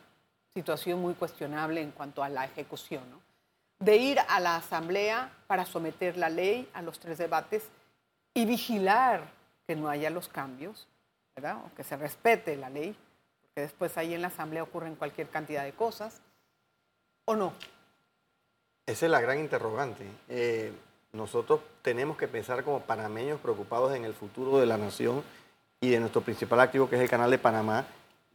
situación 0.54 1.02
muy 1.02 1.14
cuestionable 1.14 1.82
en 1.82 1.92
cuanto 1.92 2.24
a 2.24 2.30
la 2.30 2.46
ejecución, 2.46 3.04
de 3.80 3.98
ir 3.98 4.20
a 4.20 4.40
la 4.40 4.56
Asamblea 4.56 5.32
para 5.48 5.66
someter 5.66 6.18
la 6.18 6.30
ley 6.30 6.70
a 6.74 6.82
los 6.82 7.00
tres 7.00 7.18
debates 7.18 7.64
y 8.34 8.46
vigilar 8.46 9.22
que 9.68 9.76
no 9.76 9.90
haya 9.90 10.10
los 10.10 10.30
cambios, 10.30 10.88
¿verdad? 11.36 11.58
O 11.66 11.76
que 11.76 11.84
se 11.84 11.98
respete 11.98 12.56
la 12.56 12.70
ley, 12.70 12.96
porque 13.42 13.62
después 13.62 13.98
ahí 13.98 14.14
en 14.14 14.22
la 14.22 14.30
Asamblea 14.30 14.64
ocurren 14.64 14.96
cualquier 14.96 15.28
cantidad 15.28 15.64
de 15.64 15.74
cosas, 15.74 16.22
¿o 17.26 17.36
no? 17.36 17.54
Esa 18.86 19.06
es 19.08 19.12
la 19.12 19.20
gran 19.20 19.40
interrogante. 19.40 20.06
Eh, 20.30 20.72
nosotros 21.12 21.62
tenemos 21.82 22.18
que 22.18 22.28
pensar 22.28 22.64
como 22.64 22.82
panameños 22.82 23.40
preocupados 23.42 23.94
en 23.96 24.06
el 24.06 24.14
futuro 24.14 24.60
de 24.60 24.66
la 24.66 24.78
nación 24.78 25.24
y 25.82 25.90
de 25.90 26.00
nuestro 26.00 26.22
principal 26.22 26.60
activo 26.60 26.90
que 26.90 26.96
es 26.96 27.02
el 27.02 27.10
Canal 27.10 27.32
de 27.32 27.38
Panamá 27.38 27.86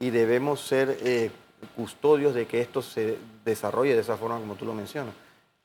y 0.01 0.11
debemos 0.11 0.61
ser 0.61 0.99
eh, 1.03 1.31
custodios 1.77 2.35
de 2.35 2.47
que 2.47 2.61
esto 2.61 2.83
se 2.83 3.19
desarrolle 3.45 3.95
de 3.95 4.01
esa 4.01 4.17
forma 4.17 4.39
como 4.39 4.57
tú 4.57 4.65
lo 4.65 4.75
mencionas. 4.75 5.15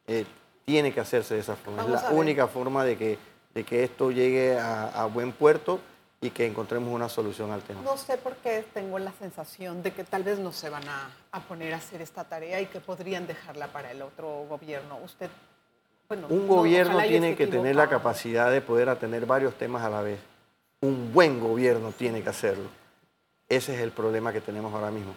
Eh, 0.06 0.26
tiene 0.65 0.93
que 0.93 1.00
hacerse 1.00 1.34
de 1.34 1.39
esa 1.39 1.56
forma. 1.56 1.84
es 1.84 1.89
la 1.89 2.12
única 2.12 2.48
forma 2.48 2.84
de 2.86 2.98
que, 2.98 3.17
de 3.56 3.63
que 3.63 3.84
esto 3.84 4.12
llegue 4.12 4.60
a, 4.60 5.06
buen 5.12 5.32
puerto 5.32 5.80
y 6.21 6.30
que 6.30 6.45
encontremos 6.45 6.93
una 6.93 7.10
solución 7.10 7.52
al 7.52 7.62
tema. 7.62 7.82
No 7.82 7.98
sé 7.98 8.17
por 8.17 8.36
qué 8.36 8.63
tengo 8.74 9.00
la 9.00 9.13
sensación 9.13 9.82
de 9.82 9.91
que 9.91 10.04
tal 10.04 10.24
vez 10.24 10.38
no 10.38 10.52
se 10.52 10.69
van 10.69 10.88
a, 10.88 11.10
a 11.32 11.39
poner 11.41 11.74
a 11.74 11.78
hacer 11.78 12.02
esta 12.02 12.24
tarea 12.24 12.62
y 12.62 12.67
que 12.67 12.80
podrían 12.80 13.26
dejarla 13.26 13.67
para 13.67 13.91
el 13.91 14.02
otro 14.02 14.45
gobierno. 14.50 15.00
¿Usted 15.04 15.30
un 16.30 16.48
gobierno 16.48 17.02
tiene 17.02 17.36
que 17.36 17.48
tener 17.48 17.76
la 17.76 17.89
capacidad 17.89 18.52
de 18.52 18.62
poder 18.62 18.89
atender 18.89 19.26
varios 19.26 19.56
temas 19.56 19.84
a 19.84 19.89
la 19.89 20.02
vez. 20.02 20.19
Un 20.82 21.12
buen 21.12 21.39
gobierno 21.39 21.91
tiene 21.91 22.21
que 22.21 22.30
hacerlo. 22.30 22.69
Ese 23.49 23.75
es 23.75 23.81
el 23.81 23.91
problema 23.91 24.34
que 24.34 24.41
tenemos 24.41 24.73
ahora 24.73 24.91
mismo. 24.91 25.13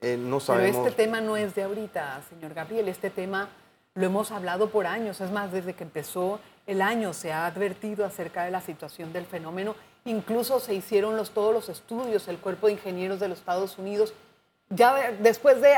Eh, 0.00 0.16
no 0.16 0.40
sabemos... 0.40 0.76
Pero 0.76 0.88
este 0.88 1.02
tema 1.02 1.20
no 1.20 1.36
es 1.36 1.54
de 1.54 1.62
ahorita, 1.62 2.20
señor 2.28 2.54
Gabriel. 2.54 2.88
Este 2.88 3.10
tema 3.10 3.48
lo 3.94 4.06
hemos 4.06 4.30
hablado 4.30 4.70
por 4.70 4.86
años. 4.86 5.20
Es 5.20 5.30
más, 5.30 5.52
desde 5.52 5.74
que 5.74 5.84
empezó 5.84 6.40
el 6.66 6.82
año 6.82 7.12
se 7.12 7.32
ha 7.32 7.46
advertido 7.46 8.04
acerca 8.04 8.44
de 8.44 8.50
la 8.50 8.60
situación 8.60 9.12
del 9.12 9.26
fenómeno. 9.26 9.74
Incluso 10.04 10.60
se 10.60 10.74
hicieron 10.74 11.16
los, 11.16 11.30
todos 11.30 11.52
los 11.52 11.68
estudios, 11.68 12.28
el 12.28 12.38
Cuerpo 12.38 12.66
de 12.66 12.74
Ingenieros 12.74 13.20
de 13.20 13.28
los 13.28 13.38
Estados 13.38 13.78
Unidos 13.78 14.14
ya 14.70 15.10
después 15.20 15.60
de 15.60 15.74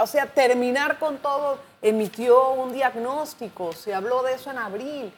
o 0.00 0.06
sea, 0.06 0.26
terminar 0.26 0.98
con 0.98 1.18
todo, 1.18 1.58
emitió 1.80 2.50
un 2.50 2.72
diagnóstico, 2.72 3.72
se 3.72 3.94
habló 3.94 4.24
de 4.24 4.34
eso 4.34 4.50
en 4.50 4.58
abril. 4.58 5.12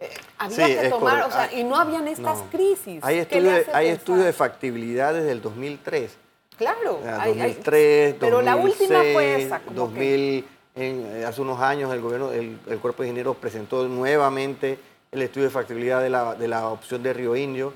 Eh, 0.00 0.10
había 0.38 0.82
que 0.82 0.88
tomar, 0.88 1.22
o 1.22 1.30
sea, 1.30 1.52
y 1.52 1.62
no 1.62 1.76
habían 1.76 2.08
estas 2.08 2.40
crisis. 2.50 3.02
Hay 3.04 3.18
estudios 3.18 3.68
hay 3.72 3.88
estudio 3.88 4.24
de 4.24 4.32
factibilidad 4.32 5.14
desde 5.14 5.32
el 5.32 5.42
2003. 5.42 6.16
Claro. 6.56 7.00
2003, 7.02 8.16
pero 8.18 8.42
la 8.42 8.56
última 8.56 9.00
fue 9.12 9.42
esa. 9.42 9.60
2000, 9.74 10.44
eh, 10.76 11.24
hace 11.26 11.40
unos 11.40 11.60
años 11.60 11.92
el 11.92 12.00
gobierno, 12.00 12.32
el, 12.32 12.58
Cuerpo 12.80 13.02
de 13.02 13.08
Ingenieros 13.08 13.36
presentó 13.36 13.86
nuevamente 13.88 14.78
el 15.12 15.22
estudio 15.22 15.46
de 15.46 15.50
factibilidad 15.50 16.02
de 16.02 16.10
la, 16.10 16.34
de 16.34 16.48
la 16.48 16.68
opción 16.68 17.02
de 17.02 17.12
Río 17.12 17.36
Indio. 17.36 17.72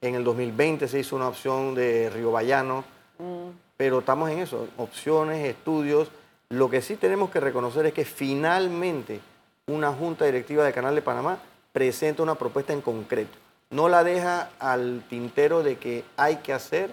En 0.00 0.14
el 0.14 0.24
2020 0.24 0.86
se 0.86 1.00
hizo 1.00 1.16
una 1.16 1.28
opción 1.28 1.74
de 1.74 2.10
Río 2.10 2.30
Bayano. 2.30 2.84
Mm 3.18 3.50
pero 3.78 4.00
estamos 4.00 4.28
en 4.28 4.40
eso, 4.40 4.68
opciones, 4.76 5.46
estudios. 5.46 6.10
Lo 6.50 6.68
que 6.68 6.82
sí 6.82 6.96
tenemos 6.96 7.30
que 7.30 7.38
reconocer 7.38 7.86
es 7.86 7.94
que 7.94 8.04
finalmente 8.04 9.20
una 9.68 9.92
junta 9.92 10.24
directiva 10.24 10.64
del 10.64 10.74
Canal 10.74 10.94
de 10.94 11.02
Panamá 11.02 11.38
presenta 11.72 12.22
una 12.22 12.34
propuesta 12.34 12.72
en 12.72 12.80
concreto. 12.80 13.38
No 13.70 13.88
la 13.88 14.02
deja 14.02 14.50
al 14.58 15.04
tintero 15.08 15.62
de 15.62 15.78
que 15.78 16.04
hay 16.16 16.36
que 16.36 16.52
hacer, 16.52 16.90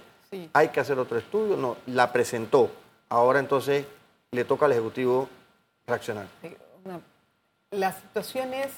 hay 0.54 0.70
que 0.70 0.80
hacer 0.80 1.00
otro 1.00 1.18
estudio, 1.18 1.58
no, 1.58 1.78
la 1.88 2.12
presentó. 2.12 2.70
Ahora 3.10 3.40
entonces 3.40 3.86
le 4.32 4.46
toca 4.46 4.66
al 4.66 4.74
Ejecutivo 4.74 5.30
reaccionar. 5.88 6.28
La 7.72 7.94
situación 7.94 8.54
es, 8.54 8.72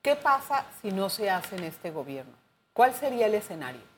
¿qué 0.00 0.16
pasa 0.16 0.64
si 0.80 0.90
no 0.90 1.10
se 1.10 1.28
hace 1.28 1.56
en 1.56 1.64
este 1.64 1.90
gobierno? 1.90 2.32
¿Cuál 2.72 2.94
sería 2.94 3.26
el 3.26 3.34
escenario? 3.34 3.94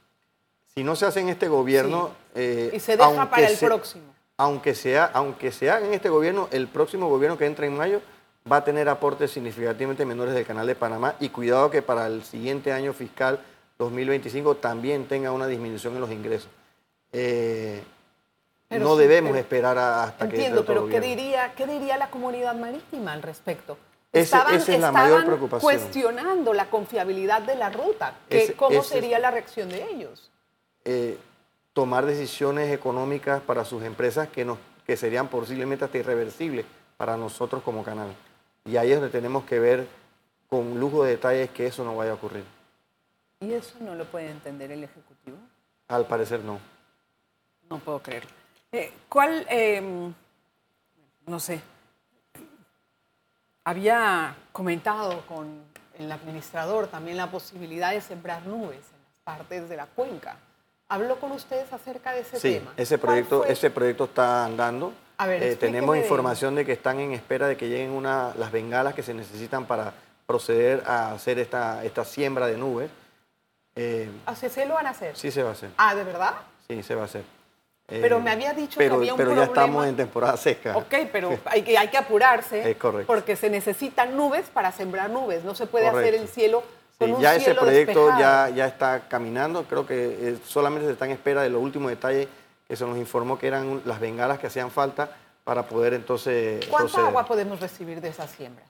si 0.77 0.85
no 0.85 0.95
se 0.95 1.07
hace 1.07 1.21
en 1.21 1.31
este 1.31 1.49
gobierno... 1.49 2.11
Eh, 2.35 2.71
y 2.75 2.81
se 2.81 2.99
deja 2.99 3.31
para 3.31 3.49
el 3.49 3.57
próximo. 3.57 4.05
Aunque, 4.37 4.75
sea, 4.75 5.11
aunque 5.15 5.51
se 5.51 5.71
haga 5.71 5.87
en 5.87 5.95
este 5.95 6.11
gobierno, 6.11 6.49
el 6.53 6.69
próximo 6.69 7.09
gobierno 7.09 7.39
que 7.39 7.47
entra 7.47 7.65
en 7.65 7.75
mayo 7.75 8.03
va 8.51 8.59
a 8.59 8.65
tener 8.65 8.89
aportes 8.89 9.31
significativamente 9.31 10.05
menores 10.05 10.35
del 10.35 10.47
Canal 10.47 10.67
de 10.67 10.75
Panamá 10.75 11.17
y 11.21 11.31
cuidado 11.31 11.71
que 11.71 11.83
para 11.83 12.07
el 12.07 12.23
siguiente 12.23 12.73
año 12.73 12.93
fiscal 12.93 13.41
2025 13.79 14.57
también 14.57 15.07
tenga 15.07 15.33
una 15.33 15.47
disminución 15.47 15.95
en 15.95 16.01
los 16.01 16.11
ingresos. 16.11 16.49
Eh, 17.13 17.83
no 18.71 18.97
debemos 18.97 19.37
esperar 19.37 19.79
hasta 19.79 20.29
que... 20.29 20.37
Entiendo, 20.37 20.65
pero 20.65 20.89
¿qué 20.89 21.01
diría, 21.01 21.53
¿qué 21.55 21.67
diría 21.67 21.97
la 21.97 22.11
comunidad 22.11 22.55
marítima 22.55 23.13
al 23.13 23.23
respecto? 23.23 23.77
esa 24.13 24.47
es 24.55 24.69
la 24.81 24.93
mayor 24.93 25.27
preocupación. 25.27 25.61
cuestionando 25.61 26.55
la 26.55 26.71
confiabilidad 26.71 27.43
de 27.43 27.55
la 27.55 27.71
ruta. 27.71 28.15
¿Cómo 28.57 28.83
sería 28.83 29.19
la 29.19 29.31
reacción 29.31 29.69
de 29.69 29.85
ellos? 29.91 30.31
Eh, 30.85 31.19
tomar 31.73 32.07
decisiones 32.07 32.73
económicas 32.73 33.43
para 33.43 33.65
sus 33.65 33.83
empresas 33.83 34.29
que, 34.29 34.45
nos, 34.45 34.59
que 34.87 34.97
serían 34.97 35.29
posiblemente 35.29 35.85
hasta 35.85 35.99
irreversibles 35.99 36.65
para 36.97 37.17
nosotros 37.17 37.63
como 37.63 37.85
canal. 37.85 38.09
Y 38.67 38.77
ahí 38.77 38.91
es 38.91 39.01
donde 39.01 39.13
tenemos 39.13 39.45
que 39.45 39.59
ver 39.59 39.87
con 40.49 40.79
lujo 40.79 41.05
de 41.05 41.13
detalles 41.13 41.51
que 41.51 41.67
eso 41.67 41.85
no 41.85 41.97
vaya 41.97 42.13
a 42.13 42.15
ocurrir. 42.15 42.45
¿Y 43.41 43.53
eso 43.53 43.77
no 43.81 43.95
lo 43.95 44.05
puede 44.07 44.31
entender 44.31 44.73
el 44.73 44.83
Ejecutivo? 44.85 45.37
Al 45.89 46.07
parecer 46.07 46.41
no. 46.41 46.59
No 47.71 47.79
puedo 47.79 48.01
creerlo. 48.01 48.31
Eh, 48.73 48.93
¿Cuál, 49.09 49.47
em, 49.49 50.13
no 51.27 51.41
sé, 51.41 51.61
había 53.65 54.37
comentado 54.53 55.25
con 55.27 55.63
el 55.99 56.11
administrador 56.11 56.89
también 56.89 57.17
la 57.17 57.31
posibilidad 57.31 57.93
de 57.93 58.01
sembrar 58.01 58.47
nubes 58.47 58.79
en 58.79 59.03
las 59.05 59.21
partes 59.25 59.69
de 59.69 59.77
la 59.77 59.87
cuenca? 59.87 60.37
¿Habló 60.89 61.19
con 61.19 61.33
ustedes 61.33 61.73
acerca 61.73 62.13
de 62.13 62.21
ese 62.21 62.39
tema? 62.39 62.73
Sí, 62.77 62.83
ese 62.83 62.99
proyecto, 62.99 63.45
ese 63.45 63.71
proyecto 63.71 64.05
está 64.05 64.45
andando. 64.45 64.93
A 65.19 65.27
ver, 65.27 65.43
eh, 65.43 65.57
tenemos 65.57 65.97
información 65.97 66.55
de 66.55 66.65
que 66.65 66.73
están 66.73 67.01
en 67.01 67.13
espera 67.13 67.49
de 67.49 67.57
que 67.57 67.69
lleguen 67.69 67.91
una, 67.91 68.35
las 68.37 68.53
bengalas 68.53 68.95
que 68.95 69.03
se 69.03 69.15
necesitan 69.15 69.65
para 69.65 69.95
proceder 70.27 70.83
a 70.87 71.13
hacer 71.13 71.39
esta, 71.39 71.85
esta 71.85 72.05
siembra 72.05 72.47
de 72.47 72.57
nubes. 72.59 72.91
Eh, 73.77 74.11
¿Así 74.27 74.49
se 74.49 74.67
lo 74.67 74.75
van 74.75 74.87
a 74.87 74.91
hacer? 74.91 75.17
Sí, 75.17 75.31
se 75.31 75.43
va 75.43 75.51
a 75.51 75.53
hacer. 75.53 75.71
Ah, 75.77 75.95
¿de 75.95 76.05
verdad? 76.05 76.35
Sí, 76.69 76.83
se 76.83 76.95
va 76.95 77.03
a 77.03 77.05
hacer. 77.07 77.25
Pero 77.87 78.19
me 78.19 78.31
había 78.31 78.53
dicho 78.53 78.79
que 78.79 78.87
había 78.87 79.13
un 79.13 79.17
pero 79.17 79.31
problema. 79.31 79.35
Pero 79.35 79.41
ya 79.41 79.45
estamos 79.45 79.87
en 79.87 79.97
temporada 79.97 80.37
seca. 80.37 80.77
Ok, 80.77 80.95
pero 81.13 81.39
hay 81.47 81.63
que, 81.63 81.79
hay 81.79 81.89
que 81.89 81.97
apurarse. 81.97 82.71
Es 82.71 82.77
correcto. 82.77 83.07
Porque 83.07 83.37
se 83.37 83.49
necesitan 83.49 84.17
nubes 84.17 84.49
para 84.53 84.73
sembrar 84.73 85.09
nubes. 85.11 85.45
No 85.45 85.55
se 85.55 85.67
puede 85.67 85.87
hacer 85.87 86.15
el 86.15 86.29
cielo 86.29 86.65
con 86.99 87.13
un 87.13 87.21
ya 87.21 87.37
ese 87.37 87.55
proyecto 87.55 88.09
ya, 88.19 88.49
ya 88.49 88.67
está 88.67 89.09
caminando. 89.09 89.65
Creo 89.65 89.87
que 89.87 89.95
eh, 90.21 90.39
solamente 90.45 90.87
se 90.87 90.93
está 90.93 91.05
en 91.05 91.13
espera 91.13 91.43
de 91.43 91.51
los 91.51 91.63
últimos 91.63 91.91
detalles 91.91 92.27
que 92.69 92.77
se 92.77 92.85
nos 92.87 92.99
informó 92.99 93.39
que 93.39 93.47
eran 93.47 93.83
las 93.85 94.01
bengalas 94.01 94.39
que 94.39 94.47
hacían 94.47 94.71
falta 94.71 95.11
para 95.45 95.67
poder 95.67 95.95
entonces 95.95 96.67
¿Cuánta 96.67 97.07
agua 97.07 97.25
podemos 97.25 97.61
recibir 97.61 98.01
de 98.01 98.09
esas 98.09 98.31
siembras? 98.31 98.69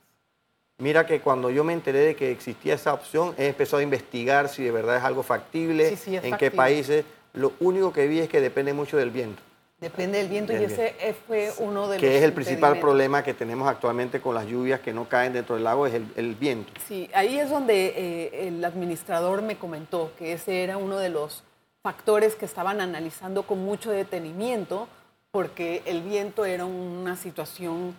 Mira 0.79 1.07
que 1.07 1.21
cuando 1.21 1.49
yo 1.49 1.63
me 1.63 1.73
enteré 1.73 1.99
de 1.99 2.15
que 2.15 2.29
existía 2.29 2.75
esa 2.75 2.93
opción, 2.93 3.33
he 3.39 3.47
empezado 3.47 3.79
a 3.79 3.83
investigar 3.83 4.47
si 4.47 4.63
de 4.63 4.71
verdad 4.71 4.97
es 4.97 5.03
algo 5.03 5.23
factible, 5.23 5.97
en 6.05 6.37
qué 6.37 6.51
países. 6.51 7.03
Lo 7.33 7.53
único 7.59 7.91
que 7.91 8.07
vi 8.07 8.19
es 8.19 8.29
que 8.29 8.39
depende 8.39 8.73
mucho 8.73 8.95
del 8.95 9.09
viento. 9.09 9.41
Depende 9.79 10.19
del 10.19 10.27
viento 10.27 10.53
y 10.53 10.63
ese 10.63 10.93
fue 11.25 11.51
uno 11.57 11.87
de 11.87 11.97
los... 11.97 12.01
Que 12.01 12.17
es 12.17 12.23
el 12.23 12.33
principal 12.33 12.79
problema 12.79 13.23
que 13.23 13.33
tenemos 13.33 13.67
actualmente 13.67 14.21
con 14.21 14.35
las 14.35 14.45
lluvias 14.45 14.79
que 14.79 14.93
no 14.93 15.09
caen 15.09 15.33
dentro 15.33 15.55
del 15.55 15.63
lago, 15.63 15.87
es 15.87 15.95
el, 16.15 16.35
viento. 16.35 16.71
Sí, 16.87 17.09
ahí 17.13 17.39
es 17.39 17.49
donde 17.49 17.93
eh, 17.95 18.47
el 18.47 18.63
administrador 18.63 19.41
me 19.41 19.57
comentó 19.57 20.11
que 20.17 20.33
ese 20.33 20.63
era 20.63 20.77
uno 20.77 20.97
de 20.97 21.09
los 21.09 21.43
factores 21.81 22.35
que 22.35 22.45
estaban 22.45 22.81
analizando 22.81 23.43
con 23.43 23.63
mucho 23.63 23.91
detenimiento, 23.91 24.87
porque 25.31 25.83
el 25.85 26.01
viento 26.01 26.45
era 26.45 26.65
una 26.65 27.15
situación 27.15 27.95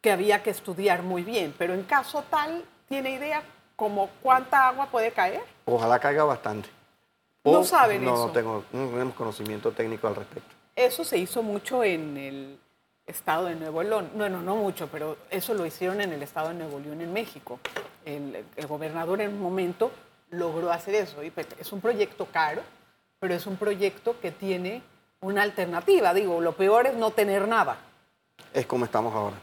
que 0.00 0.12
había 0.12 0.42
que 0.42 0.50
estudiar 0.50 1.02
muy 1.02 1.22
bien. 1.22 1.54
Pero 1.58 1.74
en 1.74 1.82
caso 1.82 2.24
tal, 2.30 2.64
¿tiene 2.88 3.10
idea 3.10 3.42
como 3.76 4.08
cuánta 4.22 4.68
agua 4.68 4.86
puede 4.90 5.12
caer? 5.12 5.42
Ojalá 5.64 5.98
caiga 5.98 6.24
bastante 6.24 6.68
no 7.44 7.64
saben 7.64 8.04
no, 8.04 8.14
eso. 8.14 8.26
No, 8.26 8.32
tengo, 8.32 8.64
no 8.72 8.88
tenemos 8.88 9.14
conocimiento 9.14 9.72
técnico 9.72 10.06
al 10.06 10.16
respecto. 10.16 10.54
Eso 10.76 11.04
se 11.04 11.18
hizo 11.18 11.42
mucho 11.42 11.84
en 11.84 12.16
el 12.16 12.58
estado 13.06 13.46
de 13.46 13.56
Nuevo 13.56 13.82
León. 13.82 14.10
Bueno, 14.14 14.40
no 14.42 14.56
mucho, 14.56 14.88
pero 14.88 15.16
eso 15.30 15.54
lo 15.54 15.66
hicieron 15.66 16.00
en 16.00 16.12
el 16.12 16.22
estado 16.22 16.48
de 16.48 16.54
Nuevo 16.54 16.78
León, 16.78 17.00
en 17.00 17.12
México. 17.12 17.58
El, 18.04 18.44
gobernador 18.68 19.20
en 19.20 19.34
un 19.34 19.42
momento 19.42 19.90
logró 20.30 20.70
hacer 20.70 20.94
eso. 20.94 21.22
Y 21.22 21.30
pues, 21.30 21.48
es 21.58 21.72
un 21.72 21.80
proyecto 21.80 22.26
caro, 22.32 22.62
pero 23.22 23.36
es 23.36 23.46
un 23.46 23.56
proyecto 23.56 24.18
que 24.20 24.32
tiene 24.32 24.82
una 25.20 25.42
alternativa. 25.42 26.12
Digo, 26.12 26.40
lo 26.40 26.56
peor 26.56 26.88
es 26.88 26.94
no 26.94 27.12
tener 27.12 27.46
nada. 27.46 27.76
Es 28.52 28.66
como 28.66 28.84
estamos 28.84 29.14
ahora. 29.14 29.36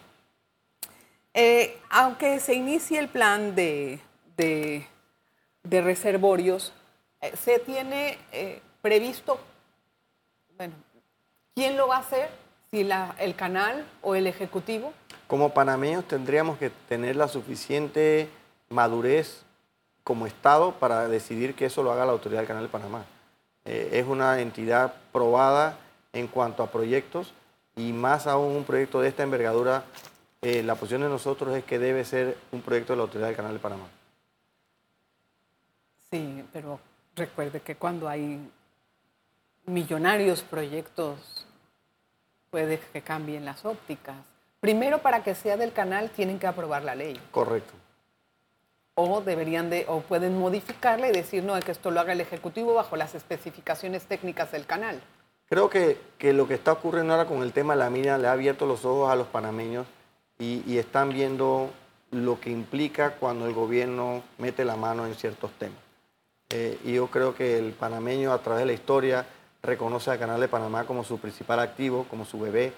Eh, 1.34 1.80
aunque 1.89 2.42
se 2.42 2.56
inicie 2.56 3.00
el 3.00 3.08
plan 3.08 3.56
de, 3.56 4.02
de, 4.36 4.86
de 5.63 5.82
reservorios, 5.82 6.74
eh, 7.22 7.32
se 7.38 7.60
tiene 7.60 8.18
eh, 8.34 8.62
previsto, 8.82 9.39
bueno, 10.58 10.74
¿quién 11.56 11.78
lo 11.78 11.88
va 11.88 11.96
a 11.96 12.00
hacer? 12.00 12.30
¿Si 12.70 12.84
la, 12.84 13.15
el 13.18 13.34
canal 13.34 13.86
o 14.02 14.13
el 14.13 14.28
ejecutivo? 14.28 14.92
Como 15.26 15.54
panameños 15.54 16.06
tendríamos 16.06 16.58
que 16.58 16.70
tener 16.89 17.15
la 17.15 17.30
suficiente 17.30 18.28
madurez 18.68 19.44
como 20.04 20.28
Estado 20.28 20.74
para 20.74 21.08
decidir 21.08 21.56
que 21.56 21.68
eso 21.68 21.82
lo 21.82 21.94
haga 21.94 22.06
la 22.06 22.12
autoridad 22.12 22.42
del 22.42 22.48
Canal 22.48 22.63
de 22.63 22.70
Panamá. 22.70 23.06
Eh, 23.65 23.89
es 23.93 24.08
una 24.08 24.39
entidad 24.41 24.93
probada 25.12 25.78
en 26.13 26.28
cuanto 26.28 26.63
a 26.63 26.72
proyectos 26.72 27.34
y 27.76 27.93
más 27.93 28.28
aún 28.28 28.56
un 28.56 28.63
proyecto 28.63 29.02
de 29.02 29.10
esta 29.10 29.24
envergadura, 29.24 29.84
la 30.41 30.76
posición 30.76 31.02
de 31.02 31.10
nosotros 31.10 31.56
es 31.56 31.65
que 31.65 31.80
debe 31.80 32.06
ser 32.06 32.38
un 32.54 32.62
proyecto 32.62 32.93
de 32.93 32.98
la 32.98 33.04
autoridad 33.04 33.28
del 33.28 33.36
Canal 33.36 33.54
de 33.54 33.60
Panamá. 33.60 33.88
Sí, 36.10 36.43
pero 36.54 36.80
Recuerde 37.19 37.60
que 37.60 37.76
cuando 37.76 38.08
hay 38.08 38.39
millonarios 39.65 40.41
proyectos, 40.41 41.45
puede 42.50 42.80
que 42.80 43.02
cambien 43.02 43.43
las 43.43 43.65
ópticas. 43.65 44.15
Primero, 44.62 45.00
para 45.00 45.22
que 45.22 45.36
sea 45.36 45.58
del 45.58 45.74
canal, 45.74 46.10
tienen 46.12 46.39
que 46.39 46.48
aprobar 46.48 46.84
la 46.84 46.95
ley. 46.95 47.19
Correcto. 47.32 47.74
O 49.01 49.21
deberían 49.21 49.69
de, 49.69 49.85
o 49.88 50.01
pueden 50.01 50.38
modificarla 50.38 51.07
y 51.07 51.13
decir, 51.13 51.41
no, 51.41 51.57
que 51.62 51.71
esto 51.71 51.89
lo 51.89 52.01
haga 52.01 52.12
el 52.12 52.19
Ejecutivo 52.19 52.73
bajo 52.73 52.97
las 52.97 53.15
especificaciones 53.15 54.03
técnicas 54.03 54.51
del 54.51 54.65
canal. 54.65 54.99
Creo 55.47 55.69
que, 55.69 55.97
lo 56.33 56.49
que 56.49 56.55
está 56.55 56.73
ocurriendo 56.73 57.13
ahora 57.13 57.25
con 57.25 57.41
el 57.41 57.53
tema 57.53 57.73
de 57.73 57.79
la 57.79 57.89
mina 57.89 58.17
le 58.17 58.27
ha 58.27 58.33
abierto 58.33 58.65
los 58.65 58.83
ojos 58.83 59.09
a 59.09 59.15
los 59.15 59.27
panameños 59.27 59.88
y, 60.38 60.77
están 60.77 61.12
viendo 61.13 61.69
lo 62.12 62.41
que 62.41 62.49
implica 62.49 63.12
cuando 63.12 63.47
el 63.47 63.53
gobierno 63.53 64.21
mete 64.38 64.65
la 64.65 64.75
mano 64.75 65.07
en 65.07 65.15
ciertos 65.15 65.51
temas. 65.53 65.79
Eh, 66.49 66.77
y 66.83 66.95
yo 66.95 67.07
creo 67.07 67.33
que 67.33 67.57
el 67.57 67.71
panameño 67.71 68.33
a 68.33 68.39
través 68.39 68.63
de 68.63 68.65
la 68.65 68.73
historia 68.73 69.25
reconoce 69.63 70.12
al 70.12 70.19
Canal 70.19 70.41
de 70.41 70.49
Panamá 70.49 70.83
como 70.83 71.05
su 71.05 71.19
principal 71.19 71.62
activo, 71.62 72.05
como 72.09 72.25
su 72.25 72.38
bebé. 72.38 72.73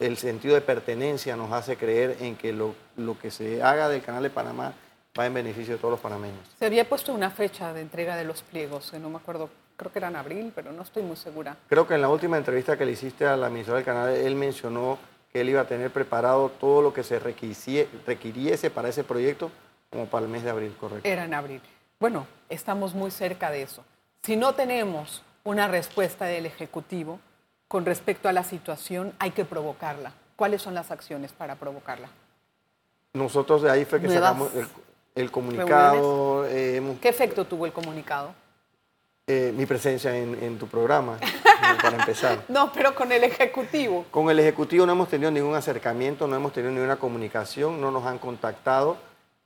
el 0.00 0.18
sentido 0.18 0.54
de 0.54 0.60
pertenencia 0.60 1.34
nos 1.34 1.50
hace 1.52 1.78
creer 1.78 2.18
en 2.20 2.36
que 2.36 2.52
lo, 2.52 2.74
que 3.22 3.30
se 3.30 3.62
haga 3.62 3.88
del 3.88 4.02
Canal 4.02 4.22
de 4.22 4.30
Panamá 4.30 4.74
va 5.18 5.26
en 5.26 5.34
beneficio 5.34 5.74
de 5.74 5.78
todos 5.78 5.92
los 5.92 6.00
panameños. 6.00 6.40
Se 6.58 6.66
había 6.66 6.88
puesto 6.88 7.12
una 7.12 7.30
fecha 7.30 7.72
de 7.72 7.80
entrega 7.80 8.16
de 8.16 8.24
los 8.24 8.42
pliegos, 8.42 8.92
no 8.94 9.08
me 9.08 9.16
acuerdo, 9.16 9.48
creo 9.76 9.92
que 9.92 9.98
era 9.98 10.08
en 10.08 10.16
abril, 10.16 10.52
pero 10.54 10.72
no 10.72 10.82
estoy 10.82 11.02
muy 11.02 11.16
segura. 11.16 11.56
Creo 11.68 11.86
que 11.86 11.94
en 11.94 12.02
la 12.02 12.08
última 12.08 12.36
entrevista 12.36 12.76
que 12.76 12.84
le 12.84 12.92
hiciste 12.92 13.26
a 13.26 13.36
la 13.36 13.46
administradora 13.46 13.78
del 13.78 13.86
canal, 13.86 14.10
él 14.10 14.34
mencionó 14.34 14.98
que 15.32 15.40
él 15.40 15.50
iba 15.50 15.60
a 15.62 15.66
tener 15.66 15.90
preparado 15.90 16.50
todo 16.50 16.82
lo 16.82 16.92
que 16.92 17.02
se 17.02 17.18
requiriese 17.18 18.70
para 18.70 18.88
ese 18.88 19.04
proyecto 19.04 19.50
como 19.90 20.06
para 20.06 20.26
el 20.26 20.30
mes 20.30 20.42
de 20.42 20.50
abril, 20.50 20.74
correcto. 20.78 21.08
Era 21.08 21.24
en 21.24 21.34
abril. 21.34 21.60
Bueno, 21.98 22.26
estamos 22.48 22.94
muy 22.94 23.10
cerca 23.10 23.50
de 23.50 23.62
eso. 23.62 23.84
Si 24.22 24.36
no 24.36 24.54
tenemos 24.54 25.22
una 25.44 25.68
respuesta 25.68 26.24
del 26.24 26.46
Ejecutivo 26.46 27.20
con 27.68 27.86
respecto 27.86 28.28
a 28.28 28.32
la 28.32 28.44
situación, 28.44 29.12
hay 29.18 29.30
que 29.30 29.44
provocarla. 29.44 30.12
¿Cuáles 30.36 30.62
son 30.62 30.74
las 30.74 30.90
acciones 30.90 31.32
para 31.32 31.54
provocarla? 31.54 32.08
Nosotros 33.14 33.62
de 33.62 33.70
ahí 33.70 33.84
fue 33.84 34.00
que 34.00 34.08
sacamos 34.08 34.50
el, 35.16 35.30
comunicado. 35.30 36.46
Eh, 36.46 36.80
¿Qué 37.00 37.08
efecto 37.08 37.44
tuvo 37.44 37.66
el 37.66 37.72
comunicado? 37.72 38.32
Eh, 39.26 39.52
mi 39.56 39.66
presencia 39.66 40.16
en, 40.16 40.56
tu 40.56 40.68
programa, 40.68 41.18
para 41.82 41.96
empezar. 41.96 42.44
No, 42.46 42.72
pero 42.72 42.94
con 42.94 43.10
el 43.10 43.24
Ejecutivo. 43.24 44.04
Con 44.12 44.30
el 44.30 44.38
Ejecutivo 44.38 44.86
no 44.86 44.92
hemos 44.92 45.08
tenido 45.08 45.32
ningún 45.32 45.56
acercamiento, 45.56 46.28
no 46.28 46.36
hemos 46.36 46.52
tenido 46.52 46.72
ninguna 46.72 46.94
comunicación, 46.94 47.80
no 47.80 47.90
nos 47.90 48.06
han 48.06 48.18
contactado. 48.18 48.96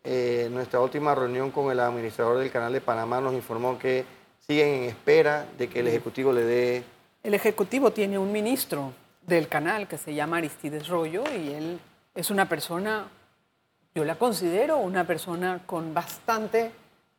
Eh, 0.05 0.49
nuestra 0.53 0.81
última 0.81 1.15
reunión 1.15 1.51
con 1.51 1.73
el 1.73 1.81
administrador 1.81 2.39
del 2.39 2.51
Canal 2.51 2.75
de 2.75 2.83
Panamá 2.83 3.23
nos 3.23 3.33
informó 3.33 3.79
que 3.79 4.05
siguen 4.47 4.69
en 4.69 4.83
espera 4.85 5.47
de 5.57 5.69
que 5.69 5.81
el 5.81 5.89
Ejecutivo 5.89 6.31
le 6.31 6.45
dé... 6.45 6.85
El 7.23 7.33
Ejecutivo 7.33 7.91
tiene 7.91 8.19
un 8.19 8.33
ministro 8.33 8.93
del 9.27 9.49
canal 9.49 9.89
que 9.89 9.97
se 9.97 10.15
llama 10.15 10.39
Aristides 10.39 10.89
Rollo 10.89 11.25
y 11.33 11.55
él 11.55 11.81
es 12.15 12.31
una 12.31 12.49
persona, 12.49 13.09
yo 13.95 14.05
la 14.05 14.17
considero 14.17 14.79
una 14.79 15.07
persona 15.07 15.63
con 15.67 15.93
bastante 15.95 16.73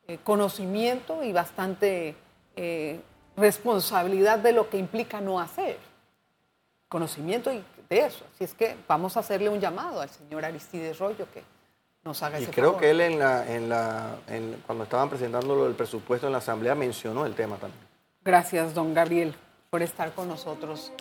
eh, 0.08 0.20
conocimiento 0.24 1.24
y 1.24 1.32
bastante 1.32 2.16
eh, 2.56 3.00
responsabilidad 3.36 4.40
de 4.40 4.54
lo 4.54 4.70
que 4.70 4.78
implica 4.78 5.22
no 5.22 5.40
hacer. 5.40 5.78
Conocimiento 6.88 7.50
de 7.90 8.00
eso. 8.00 8.26
Así 8.34 8.44
es 8.44 8.54
que 8.54 8.76
vamos 8.88 9.18
a 9.18 9.22
hacerle 9.22 9.50
un 9.50 9.60
llamado 9.60 10.02
al 10.02 10.10
señor 10.10 10.46
Aristides 10.46 11.00
Rollo 11.00 11.28
que 11.34 11.44
y 12.40 12.46
creo 12.48 12.78
que 12.78 12.90
él 12.90 13.00
en 13.00 13.20
la, 13.20 13.48
en 13.48 13.70
la, 13.70 14.16
cuando 14.66 14.86
estaban 14.86 15.08
presentando 15.08 15.68
el 15.68 15.76
presupuesto 15.76 16.26
en 16.26 16.32
la 16.32 16.40
Asamblea 16.40 16.74
mencionó 16.74 17.28
el 17.28 17.36
tema 17.36 17.58
también. 17.58 17.80
Gracias, 18.24 18.74
don 18.74 18.96
Gabriel, 18.96 19.36
por 19.70 19.84
estar 19.84 20.12
con 20.14 20.28
nosotros 20.28 20.92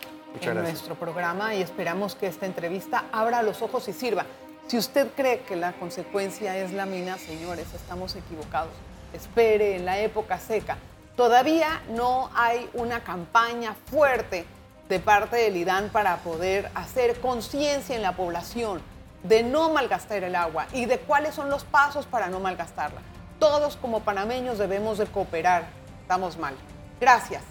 en 0.43 0.55
nuestro 0.57 0.97
programa 0.97 1.55
y 1.55 1.63
esperamos 1.63 2.15
que 2.15 2.27
esta 2.27 2.45
entrevista 2.45 3.07
abra 3.13 3.43
los 3.43 3.63
ojos 3.63 3.89
y 3.89 3.95
sirva. 3.95 4.27
Si 4.71 4.79
usted 4.79 5.09
cree 5.17 5.41
que 5.41 5.57
la 5.57 5.73
consecuencia 5.73 6.57
es 6.57 6.71
la 6.73 6.87
mina, 6.87 7.19
señores, 7.19 7.67
estamos 7.75 8.15
equivocados. 8.15 8.71
Espere 9.13 9.75
en 9.75 9.85
la 9.85 9.99
época 9.99 10.39
seca. 10.39 10.79
Todavía 11.17 11.83
no 11.89 12.31
hay 12.37 12.71
una 12.75 13.03
campaña 13.03 13.75
fuerte 13.87 14.47
de 14.89 15.01
parte 15.01 15.39
del 15.39 15.57
IDAN 15.57 15.89
para 15.89 16.19
poder 16.19 16.71
hacer 16.77 17.19
conciencia 17.19 17.97
en 17.97 18.03
la 18.03 18.15
población 18.15 18.81
de 19.25 19.43
no 19.43 19.71
malgastar 19.71 20.23
el 20.23 20.37
agua 20.37 20.69
y 20.73 20.85
de 20.85 21.01
cuáles 21.01 21.35
son 21.35 21.51
los 21.51 21.65
pasos 21.65 22.07
para 22.07 22.29
no 22.29 22.39
malgastarla. 22.39 23.01
Todos 23.41 23.77
como 23.77 24.03
panameños 24.03 24.59
debemos 24.59 24.99
de 24.99 25.07
cooperar. 25.07 25.65
Estamos 26.03 26.39
mal. 26.39 26.55
Gracias. 27.01 27.43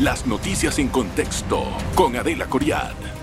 Las 0.00 0.26
noticias 0.26 0.80
en 0.80 0.88
contexto 0.88 1.62
con 1.94 2.16
Adela 2.16 2.46
Coriad. 2.46 3.13